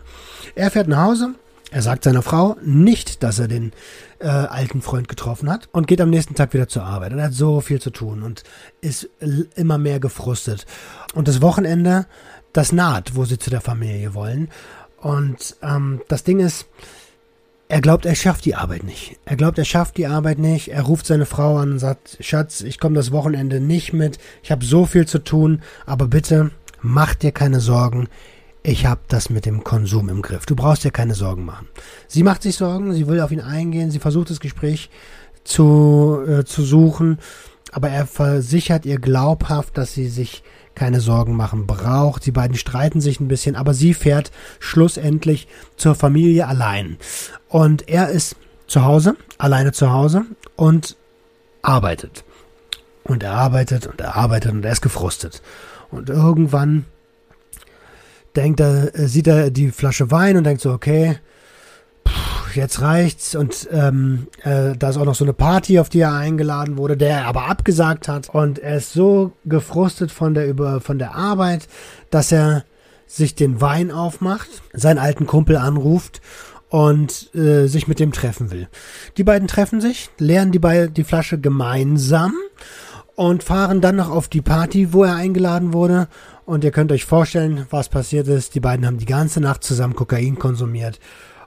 [0.55, 1.35] Er fährt nach Hause,
[1.71, 3.71] er sagt seiner Frau nicht, dass er den
[4.19, 7.13] äh, alten Freund getroffen hat und geht am nächsten Tag wieder zur Arbeit.
[7.13, 8.43] Und er hat so viel zu tun und
[8.81, 9.09] ist
[9.55, 10.65] immer mehr gefrustet.
[11.13, 12.07] Und das Wochenende,
[12.53, 14.49] das naht, wo sie zu der Familie wollen.
[14.97, 16.65] Und ähm, das Ding ist,
[17.67, 19.19] er glaubt, er schafft die Arbeit nicht.
[19.25, 20.69] Er glaubt, er schafft die Arbeit nicht.
[20.69, 24.17] Er ruft seine Frau an und sagt, Schatz, ich komme das Wochenende nicht mit.
[24.41, 26.49] Ich habe so viel zu tun, aber bitte
[26.81, 28.07] mach dir keine Sorgen
[28.63, 30.45] ich habe das mit dem Konsum im Griff.
[30.45, 31.67] Du brauchst dir keine Sorgen machen.
[32.07, 34.89] Sie macht sich Sorgen, sie will auf ihn eingehen, sie versucht das Gespräch
[35.43, 37.19] zu, äh, zu suchen,
[37.71, 40.43] aber er versichert ihr glaubhaft, dass sie sich
[40.75, 42.25] keine Sorgen machen braucht.
[42.25, 46.97] Die beiden streiten sich ein bisschen, aber sie fährt schlussendlich zur Familie allein.
[47.47, 48.35] Und er ist
[48.67, 50.95] zu Hause, alleine zu Hause und
[51.61, 52.23] arbeitet.
[53.03, 55.41] Und er arbeitet und er arbeitet und er ist gefrustet.
[55.91, 56.85] Und irgendwann
[58.35, 61.17] denkt er, äh, sieht er die Flasche Wein und denkt so, okay,
[62.55, 63.35] jetzt reicht's.
[63.35, 66.97] Und ähm, äh, da ist auch noch so eine Party, auf die er eingeladen wurde,
[66.97, 68.29] der er aber abgesagt hat.
[68.29, 71.67] Und er ist so gefrustet von der über von der Arbeit,
[72.09, 72.63] dass er
[73.07, 76.21] sich den Wein aufmacht, seinen alten Kumpel anruft
[76.69, 78.67] und äh, sich mit dem treffen will.
[79.17, 82.33] Die beiden treffen sich, leeren die, Be die Flasche gemeinsam
[83.15, 86.07] und fahren dann noch auf die Party, wo er eingeladen wurde
[86.49, 88.55] und ihr könnt euch vorstellen, was passiert ist.
[88.55, 90.99] Die beiden haben die ganze Nacht zusammen Kokain konsumiert.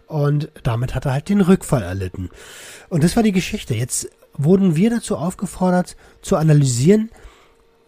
[0.06, 2.30] Und damit hat er halt den Rückfall erlitten.
[2.88, 3.74] Und das war die Geschichte.
[3.74, 7.10] Jetzt wurden wir dazu aufgefordert, zu analysieren,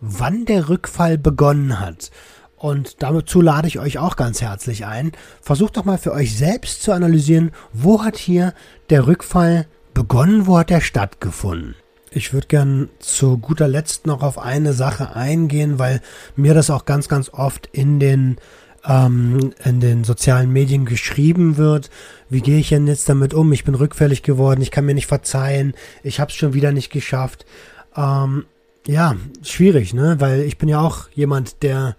[0.00, 2.10] wann der Rückfall begonnen hat.
[2.56, 5.12] Und dazu lade ich euch auch ganz herzlich ein.
[5.40, 8.54] Versucht doch mal für euch selbst zu analysieren, wo hat hier
[8.90, 11.76] der Rückfall begonnen, wo hat er stattgefunden.
[12.14, 16.00] Ich würde gern zu guter Letzt noch auf eine Sache eingehen, weil
[16.36, 18.36] mir das auch ganz, ganz oft in den
[18.86, 21.90] ähm, in den sozialen Medien geschrieben wird.
[22.30, 23.52] Wie gehe ich denn jetzt damit um?
[23.52, 25.74] Ich bin rückfällig geworden, ich kann mir nicht verzeihen,
[26.04, 27.46] ich habe es schon wieder nicht geschafft.
[27.96, 28.44] Ähm,
[28.86, 30.16] ja, schwierig, ne?
[30.20, 31.96] Weil ich bin ja auch jemand, der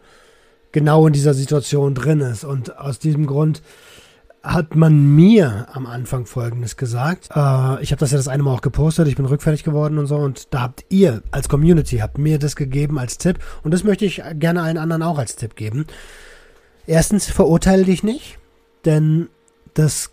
[0.71, 2.43] genau in dieser Situation drin ist.
[2.45, 3.62] Und aus diesem Grund
[4.46, 7.30] hat man mir am Anfang Folgendes gesagt.
[7.36, 10.06] Äh, ich habe das ja das eine Mal auch gepostet, ich bin rückfällig geworden und
[10.06, 10.18] so.
[10.18, 13.40] Und da habt ihr als Community, habt mir das gegeben als Tipp.
[13.64, 15.88] Und das möchte ich gerne allen anderen auch als Tipp geben.
[16.88, 18.38] Erstens, verurteile dich nicht,
[18.86, 19.30] denn
[19.74, 20.12] das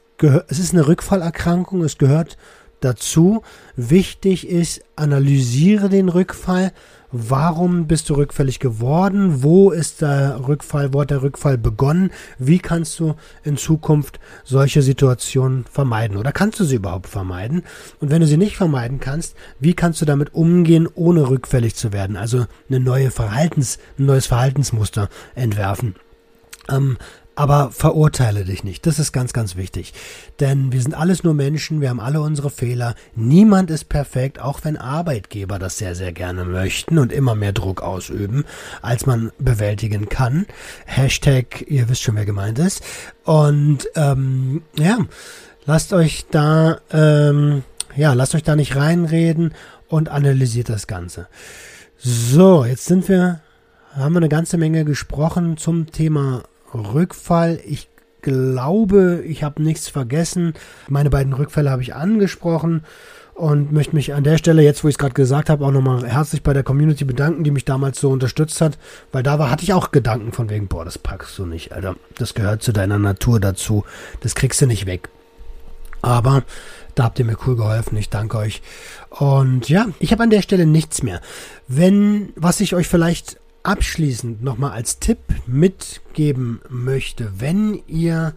[0.48, 2.36] es ist eine Rückfallerkrankung, es gehört
[2.80, 3.42] dazu.
[3.74, 6.72] Wichtig ist, analysiere den Rückfall.
[7.14, 9.42] Warum bist du rückfällig geworden?
[9.42, 10.94] Wo ist der Rückfall?
[10.94, 12.10] Wo hat der Rückfall begonnen?
[12.38, 16.16] Wie kannst du in Zukunft solche Situationen vermeiden?
[16.16, 17.64] Oder kannst du sie überhaupt vermeiden?
[18.00, 21.92] Und wenn du sie nicht vermeiden kannst, wie kannst du damit umgehen, ohne rückfällig zu
[21.92, 22.16] werden?
[22.16, 25.96] Also eine neue Verhaltens, ein neues Verhaltensmuster entwerfen.
[26.70, 26.96] Ähm,
[27.42, 28.86] aber verurteile dich nicht.
[28.86, 29.94] Das ist ganz, ganz wichtig.
[30.38, 32.94] Denn wir sind alles nur Menschen, wir haben alle unsere Fehler.
[33.16, 37.82] Niemand ist perfekt, auch wenn Arbeitgeber das sehr, sehr gerne möchten und immer mehr Druck
[37.82, 38.44] ausüben,
[38.80, 40.46] als man bewältigen kann.
[40.86, 42.84] Hashtag, ihr wisst schon, wer gemeint ist.
[43.24, 44.98] Und ähm, ja,
[45.64, 47.64] lasst euch da, ähm,
[47.96, 49.52] ja, lasst euch da nicht reinreden
[49.88, 51.26] und analysiert das Ganze.
[51.98, 53.40] So, jetzt sind wir,
[53.96, 56.44] haben wir eine ganze Menge gesprochen zum Thema
[56.80, 57.60] Rückfall.
[57.66, 57.88] Ich
[58.22, 60.54] glaube, ich habe nichts vergessen.
[60.88, 62.84] Meine beiden Rückfälle habe ich angesprochen
[63.34, 66.06] und möchte mich an der Stelle, jetzt wo ich es gerade gesagt habe, auch nochmal
[66.06, 68.78] herzlich bei der Community bedanken, die mich damals so unterstützt hat,
[69.10, 71.96] weil da war, hatte ich auch Gedanken von wegen, boah, das packst du nicht, Alter.
[72.16, 73.84] Das gehört zu deiner Natur dazu.
[74.20, 75.08] Das kriegst du nicht weg.
[76.02, 76.42] Aber
[76.94, 77.96] da habt ihr mir cool geholfen.
[77.96, 78.60] Ich danke euch.
[79.08, 81.20] Und ja, ich habe an der Stelle nichts mehr.
[81.68, 88.34] Wenn, was ich euch vielleicht abschließend nochmal als Tipp mitgeben möchte, wenn ihr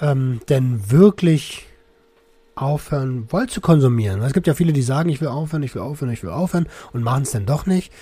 [0.00, 1.66] ähm, denn wirklich
[2.54, 4.20] aufhören wollt zu konsumieren.
[4.22, 6.68] Es gibt ja viele, die sagen, ich will aufhören, ich will aufhören, ich will aufhören
[6.92, 7.92] und machen es dann doch nicht.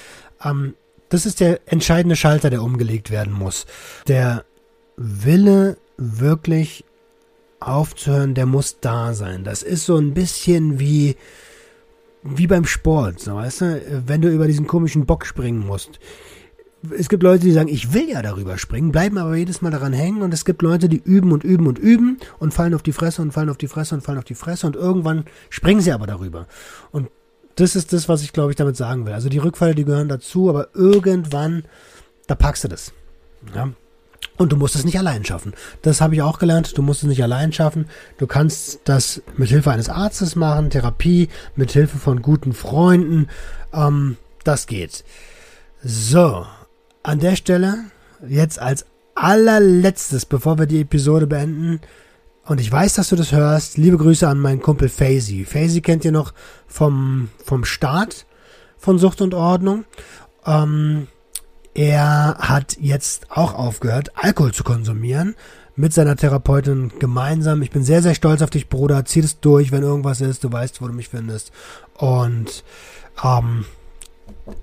[0.45, 0.75] Ähm,
[1.09, 3.67] das ist der entscheidende Schalter, der umgelegt werden muss.
[4.07, 4.45] Der
[4.97, 6.85] Wille wirklich
[7.59, 9.45] aufzuhören, der muss da sein.
[9.45, 11.17] Das ist so ein bisschen wie
[12.23, 15.99] wie beim Sport, so weißt du, wenn du über diesen komischen Bock springen musst.
[16.97, 19.93] Es gibt Leute, die sagen, ich will ja darüber springen, bleiben aber jedes Mal daran
[19.93, 22.93] hängen und es gibt Leute, die üben und üben und üben und fallen auf die
[22.93, 25.93] Fresse und fallen auf die Fresse und fallen auf die Fresse und irgendwann springen sie
[25.93, 26.47] aber darüber.
[26.91, 27.11] Und
[27.57, 29.13] das ist das, was ich glaube ich damit sagen will.
[29.13, 31.65] Also die Rückfälle, die gehören dazu, aber irgendwann,
[32.27, 32.93] da packst du das.
[33.55, 33.71] Ja?
[34.37, 35.53] Und du musst es nicht allein schaffen.
[35.83, 36.77] Das habe ich auch gelernt.
[36.77, 37.87] Du musst es nicht allein schaffen.
[38.19, 43.29] Du kannst das mit Hilfe eines Arztes machen, Therapie, mit Hilfe von guten Freunden.
[43.73, 45.05] Ähm, das geht.
[45.83, 46.47] So,
[47.03, 47.85] an der Stelle
[48.27, 51.81] jetzt als allerletztes, bevor wir die Episode beenden.
[52.45, 53.77] Und ich weiß, dass du das hörst.
[53.77, 55.45] Liebe Grüße an meinen Kumpel Faisy.
[55.45, 56.33] Faisy kennt ihr noch
[56.67, 58.27] vom, vom Start
[58.79, 59.85] von Sucht und Ordnung.
[60.47, 61.07] Ähm,
[61.75, 65.35] er hat jetzt auch aufgehört, Alkohol zu konsumieren.
[65.77, 67.63] Mit seiner Therapeutin gemeinsam.
[67.63, 69.05] Ich bin sehr, sehr stolz auf dich, Bruder.
[69.07, 70.45] Zieh es durch, wenn irgendwas ist.
[70.45, 71.53] Du weißt, wo du mich findest.
[71.95, 72.65] Und
[73.25, 73.65] ähm,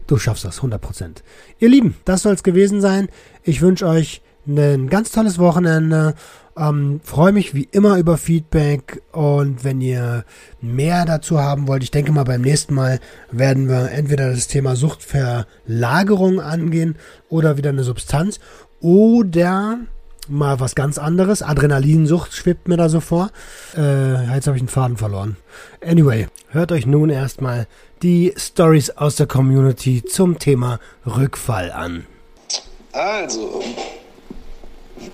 [0.06, 1.24] du schaffst das, 100%.
[1.60, 3.10] Ihr Lieben, das soll es gewesen sein.
[3.42, 6.14] Ich wünsche euch ein ganz tolles Wochenende
[6.58, 10.26] ähm, Freue mich wie immer über Feedback und wenn ihr
[10.62, 13.00] mehr dazu haben wollt, ich denke mal beim nächsten Mal
[13.32, 16.96] werden wir entweder das Thema Suchtverlagerung angehen
[17.30, 18.40] oder wieder eine Substanz
[18.80, 19.80] oder
[20.28, 21.42] mal was ganz anderes.
[21.42, 23.30] Adrenalinsucht schwebt mir da so vor.
[23.76, 25.38] Äh, jetzt habe ich einen Faden verloren.
[25.86, 27.68] Anyway, hört euch nun erstmal
[28.02, 32.06] die Stories aus der Community zum Thema Rückfall an.
[32.92, 33.64] Also,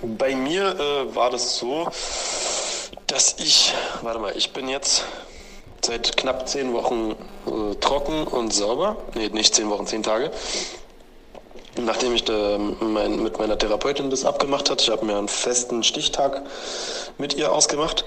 [0.01, 1.87] bei mir äh, war das so,
[3.07, 5.05] dass ich, warte mal, ich bin jetzt
[5.85, 8.97] seit knapp zehn Wochen äh, trocken und sauber.
[9.15, 10.31] Nee, nicht zehn Wochen, zehn Tage.
[11.75, 15.83] Nachdem ich da mein, mit meiner Therapeutin das abgemacht hatte, ich habe mir einen festen
[15.83, 16.43] Stichtag
[17.17, 18.05] mit ihr ausgemacht.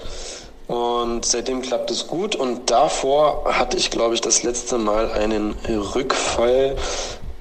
[0.67, 2.35] Und seitdem klappt es gut.
[2.35, 5.55] Und davor hatte ich, glaube ich, das letzte Mal einen
[5.95, 6.75] Rückfall.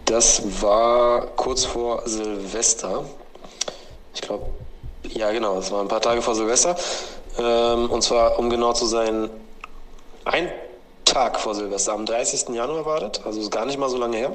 [0.04, 3.04] Das war kurz vor Silvester
[4.16, 4.46] ich glaube,
[5.10, 6.74] ja genau, es war ein paar Tage vor Silvester.
[7.38, 9.28] Ähm, und zwar, um genau zu sein,
[10.24, 10.50] ein
[11.04, 12.48] Tag vor Silvester, am 30.
[12.54, 14.32] Januar war das, also ist gar nicht mal so lange her.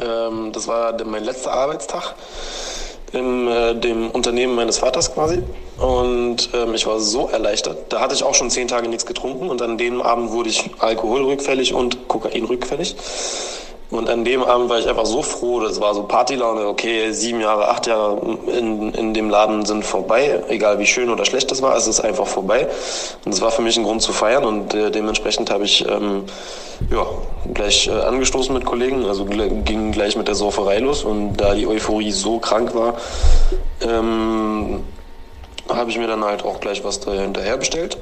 [0.00, 2.14] Ähm, das war mein letzter Arbeitstag.
[3.12, 5.40] in äh, dem Unternehmen meines Vaters quasi.
[5.78, 7.92] Und ähm, ich war so erleichtert.
[7.92, 10.70] Da hatte ich auch schon zehn Tage nichts getrunken und an dem Abend wurde ich
[10.80, 12.96] alkoholrückfällig und Kokainrückfällig.
[13.94, 17.40] Und an dem Abend war ich einfach so froh, das war so Partylaune, okay, sieben
[17.40, 21.62] Jahre, acht Jahre in, in dem Laden sind vorbei, egal wie schön oder schlecht das
[21.62, 22.66] war, es ist einfach vorbei.
[23.24, 26.24] Und das war für mich ein Grund zu feiern und äh, dementsprechend habe ich ähm,
[26.90, 27.06] ja,
[27.54, 31.68] gleich äh, angestoßen mit Kollegen, also ging gleich mit der Sauferei los und da die
[31.68, 32.94] Euphorie so krank war,
[33.80, 34.82] ähm,
[35.68, 37.96] habe ich mir dann halt auch gleich was da hinterher bestellt.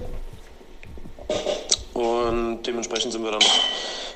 [1.93, 3.43] Und dementsprechend sind wir dann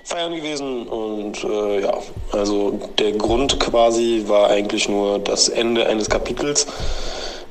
[0.07, 1.99] feiern gewesen und äh, ja,
[2.31, 6.69] also der Grund quasi war eigentlich nur das Ende eines Kapitels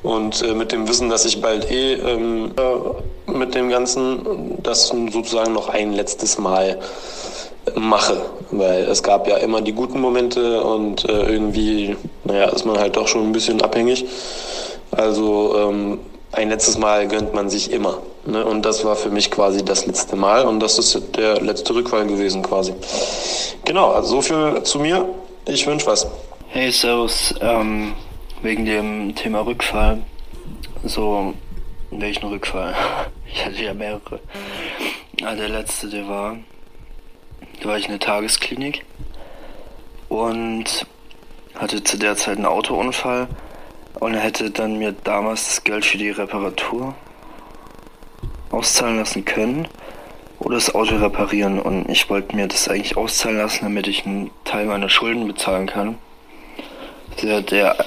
[0.04, 4.88] und äh, mit dem Wissen, dass ich bald eh ähm, äh, mit dem Ganzen das
[4.88, 6.80] sozusagen noch ein letztes Mal
[7.76, 12.80] mache, weil es gab ja immer die guten Momente und äh, irgendwie, naja, ist man
[12.80, 14.06] halt doch schon ein bisschen abhängig.
[14.92, 16.00] Also ähm,
[16.36, 18.02] ein letztes Mal gönnt man sich immer.
[18.26, 18.46] Ne?
[18.46, 22.06] Und das war für mich quasi das letzte Mal und das ist der letzte Rückfall
[22.06, 22.74] gewesen quasi.
[23.66, 25.08] Genau, also so viel zu mir.
[25.48, 26.08] Ich wünsche was.
[26.48, 27.34] Hey, Servus.
[27.42, 27.94] Ähm,
[28.42, 30.02] wegen dem Thema Rückfall.
[30.84, 31.34] So,
[31.92, 32.76] welchen Rückfall?
[33.28, 34.22] Ich hatte ja mehrere.
[35.20, 36.38] Ja, der letzte, der war,
[37.62, 38.86] da war ich in der Tagesklinik
[40.08, 40.86] und
[41.56, 43.28] hatte zu der Zeit einen Autounfall
[44.00, 46.96] und er hätte dann mir damals das Geld für die Reparatur
[48.52, 49.68] auszahlen lassen können
[50.40, 51.60] oder das Auto reparieren.
[51.60, 55.68] Und ich wollte mir das eigentlich auszahlen lassen, damit ich einen Teil meiner Schulden bezahlen
[55.68, 55.98] kann.
[57.22, 57.78] Der, der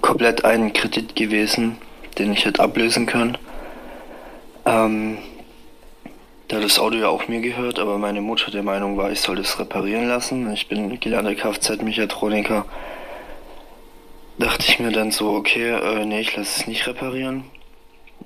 [0.00, 1.78] komplett ein Kredit gewesen,
[2.18, 3.36] den ich hätte ablösen können.
[4.64, 5.18] Ähm,
[6.48, 9.36] da das Auto ja auch mir gehört, aber meine Mutter der Meinung war, ich soll
[9.36, 10.52] das reparieren lassen.
[10.52, 12.66] Ich bin gelernter Kfz-Mechatroniker
[14.42, 17.44] dachte ich mir dann so, okay, äh, nee, ich lasse es nicht reparieren.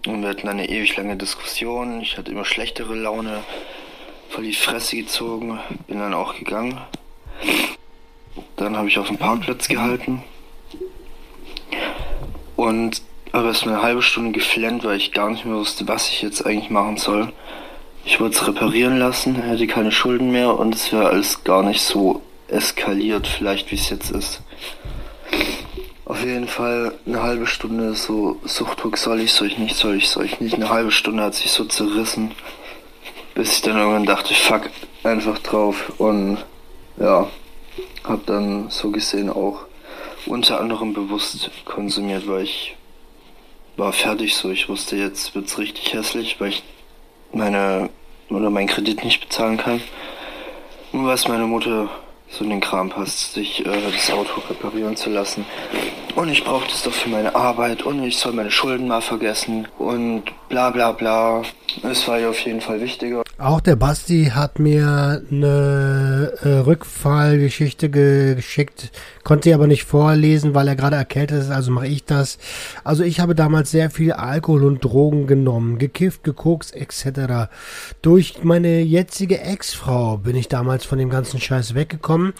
[0.06, 2.00] Und wir hatten eine ewig lange Diskussion.
[2.00, 3.42] Ich hatte immer schlechtere Laune,
[4.30, 6.80] voll die Fresse gezogen, bin dann auch gegangen.
[8.56, 10.22] Dann habe ich auf dem Parkplatz gehalten
[12.56, 13.02] und
[13.34, 16.46] habe erst eine halbe Stunde geflennt, weil ich gar nicht mehr wusste, was ich jetzt
[16.46, 17.30] eigentlich machen soll.
[18.06, 21.82] Ich wollte es reparieren lassen, hätte keine Schulden mehr und es wäre alles gar nicht
[21.82, 24.40] so eskaliert, vielleicht wie es jetzt ist.
[26.07, 30.09] Auf jeden Fall eine halbe Stunde so Suchtdruck, soll ich, soll ich nicht, soll ich,
[30.09, 30.54] soll ich nicht.
[30.54, 32.30] Eine halbe Stunde hat sich so zerrissen,
[33.34, 34.70] bis ich dann irgendwann dachte, fuck,
[35.02, 35.92] einfach drauf.
[35.98, 36.38] Und
[36.96, 37.28] ja,
[38.04, 39.62] hab dann so gesehen auch
[40.26, 42.76] unter anderem bewusst konsumiert, weil ich
[43.76, 44.48] war fertig so.
[44.50, 46.62] Ich wusste, jetzt wird's richtig hässlich, weil ich
[47.32, 47.90] meine
[48.30, 49.80] oder meinen Kredit nicht bezahlen kann.
[50.92, 51.88] Und was meine Mutter
[52.28, 55.44] so in den Kram passt, sich äh, das Auto reparieren zu lassen.
[56.16, 59.68] Und ich brauche das doch für meine Arbeit und ich soll meine Schulden mal vergessen.
[59.78, 61.42] Und bla bla bla.
[61.82, 63.22] Es war ja auf jeden Fall wichtiger.
[63.38, 68.90] Auch der Basti hat mir eine äh, Rückfallgeschichte geschickt,
[69.24, 72.38] konnte sie aber nicht vorlesen, weil er gerade erkältet ist, also mache ich das.
[72.82, 77.51] Also ich habe damals sehr viel Alkohol und Drogen genommen, gekifft, gekokst etc.
[78.01, 82.32] Durch meine jetzige Ex-Frau bin ich damals von dem ganzen Scheiß weggekommen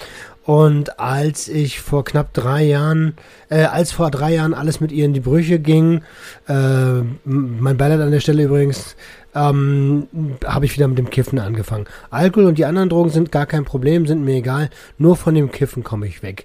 [0.47, 3.15] und als ich vor knapp drei Jahren,
[3.49, 6.03] äh, als vor drei Jahren alles mit ihr in die Brüche ging,
[6.47, 8.95] äh, mein Beileid an der Stelle übrigens,
[9.35, 10.07] ähm,
[10.45, 11.87] habe ich wieder mit dem Kiffen angefangen.
[12.11, 14.69] Alkohol und die anderen Drogen sind gar kein Problem, sind mir egal.
[14.99, 16.45] Nur von dem Kiffen komme ich weg.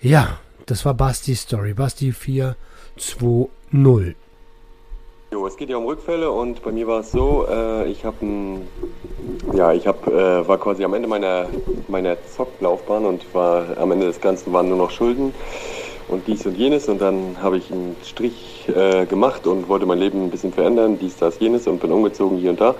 [0.00, 1.74] Ja, das war Bastis Story.
[1.74, 4.16] Basti 420.
[5.30, 8.16] Jo, es geht ja um Rückfälle und bei mir war es so, äh, ich habe
[9.54, 11.46] ja, ich habe, äh, war quasi am Ende meiner,
[11.88, 15.32] meiner Zocklaufbahn und war am Ende des Ganzen waren nur noch Schulden
[16.08, 19.98] und dies und jenes und dann habe ich einen Strich äh, gemacht und wollte mein
[19.98, 22.74] Leben ein bisschen verändern, dies, das, jenes und bin umgezogen hier und da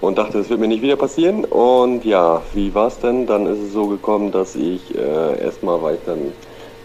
[0.00, 3.26] und dachte, das wird mir nicht wieder passieren und ja, wie war es denn?
[3.26, 6.32] Dann ist es so gekommen, dass ich äh, erstmal war ich dann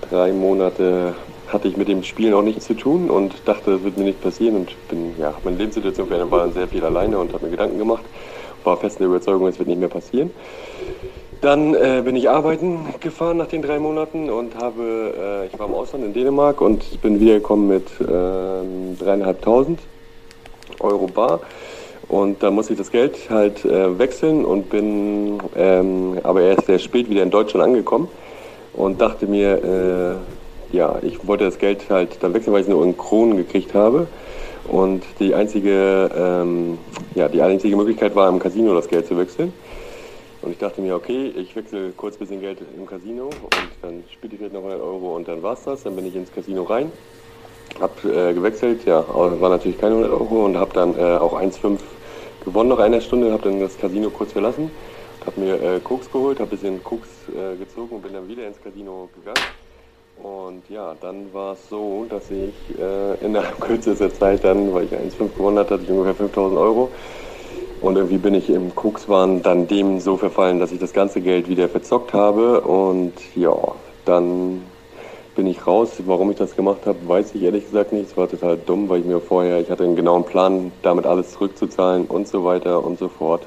[0.09, 1.13] drei Monate
[1.47, 4.21] hatte ich mit dem Spiel noch nichts zu tun und dachte, das wird mir nicht
[4.21, 7.51] passieren und bin, ja, meine Lebenssituation verändert, war dann sehr viel alleine und habe mir
[7.51, 8.03] Gedanken gemacht,
[8.63, 10.31] war fest in der Überzeugung, es wird nicht mehr passieren.
[11.41, 15.67] Dann äh, bin ich arbeiten gefahren nach den drei Monaten und habe, äh, ich war
[15.67, 19.79] im Ausland in Dänemark und bin wiedergekommen mit äh, dreieinhalbtausend
[20.79, 21.41] Euro bar.
[22.07, 26.79] Und da musste ich das Geld halt äh, wechseln und bin ähm, aber erst sehr
[26.79, 28.07] spät wieder in Deutschland angekommen
[28.73, 30.19] und dachte mir,
[30.71, 33.37] äh, ja, ich wollte das Geld halt dann wechseln, weil ich es nur in Kronen
[33.37, 34.07] gekriegt habe.
[34.67, 36.77] Und die einzige, ähm,
[37.13, 39.53] ja, die einzige Möglichkeit war, im Casino das Geld zu wechseln.
[40.45, 44.03] Und ich dachte mir, okay, ich wechsle kurz ein bisschen Geld im Casino und dann
[44.13, 45.81] spiele ich vielleicht noch 100 Euro und dann war's das.
[45.81, 46.91] Dann bin ich ins Casino rein,
[47.79, 51.79] hab äh, gewechselt, ja, war natürlich keine 100 Euro und hab dann äh, auch 1,5
[52.43, 54.69] gewonnen nach einer Stunde, hab dann das Casino kurz verlassen,
[55.25, 58.45] hab mir äh, Koks geholt, hab ein bisschen Koks äh, gezogen und bin dann wieder
[58.45, 59.47] ins Casino gegangen.
[60.21, 64.91] Und ja, dann war es so, dass ich äh, innerhalb kürzester Zeit dann, weil ich
[64.91, 66.91] 1,5 gewonnen hatte, hatte ich ungefähr 5000 Euro.
[67.85, 71.47] Und irgendwie bin ich im Kokswahn dann dem so verfallen, dass ich das ganze Geld
[71.47, 72.61] wieder verzockt habe.
[72.61, 73.55] Und ja,
[74.05, 74.63] dann
[75.35, 75.91] bin ich raus.
[76.07, 78.09] Warum ich das gemacht habe, weiß ich ehrlich gesagt nicht.
[78.09, 81.33] Es war total dumm, weil ich mir vorher, ich hatte einen genauen Plan, damit alles
[81.33, 83.43] zurückzuzahlen und so weiter und so fort.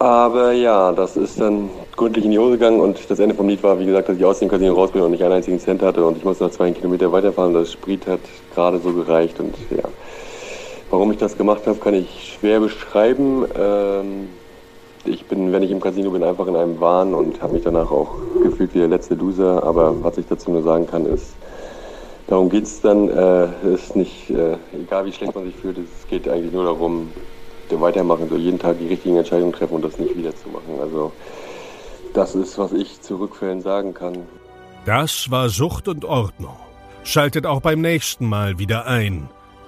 [0.00, 3.62] Aber ja, das ist dann gründlich in die Hose gegangen und das Ende vom Lied
[3.62, 5.80] war, wie gesagt, dass ich aus dem Casino raus bin und nicht einen einzigen Cent
[5.80, 7.54] hatte und ich musste noch zwei Kilometer weiterfahren.
[7.54, 8.20] Das Sprit hat
[8.52, 9.84] gerade so gereicht und ja.
[10.90, 13.44] Warum ich das gemacht habe, kann ich schwer beschreiben.
[13.58, 14.28] Ähm,
[15.04, 17.90] ich bin, wenn ich im Casino bin, einfach in einem Wahn und habe mich danach
[17.90, 19.62] auch gefühlt wie der letzte Loser.
[19.64, 21.34] Aber was ich dazu nur sagen kann, ist,
[22.26, 23.08] darum geht es dann.
[23.08, 27.10] Äh, ist nicht, äh, egal wie schlecht man sich fühlt, es geht eigentlich nur darum,
[27.70, 30.80] weitermachen, so jeden Tag die richtigen Entscheidungen treffen und das nicht wieder zu machen.
[30.80, 31.12] Also
[32.14, 34.16] das ist, was ich zu Rückfällen sagen kann.
[34.84, 36.56] Das war Sucht und Ordnung.
[37.02, 39.28] Schaltet auch beim nächsten Mal wieder ein.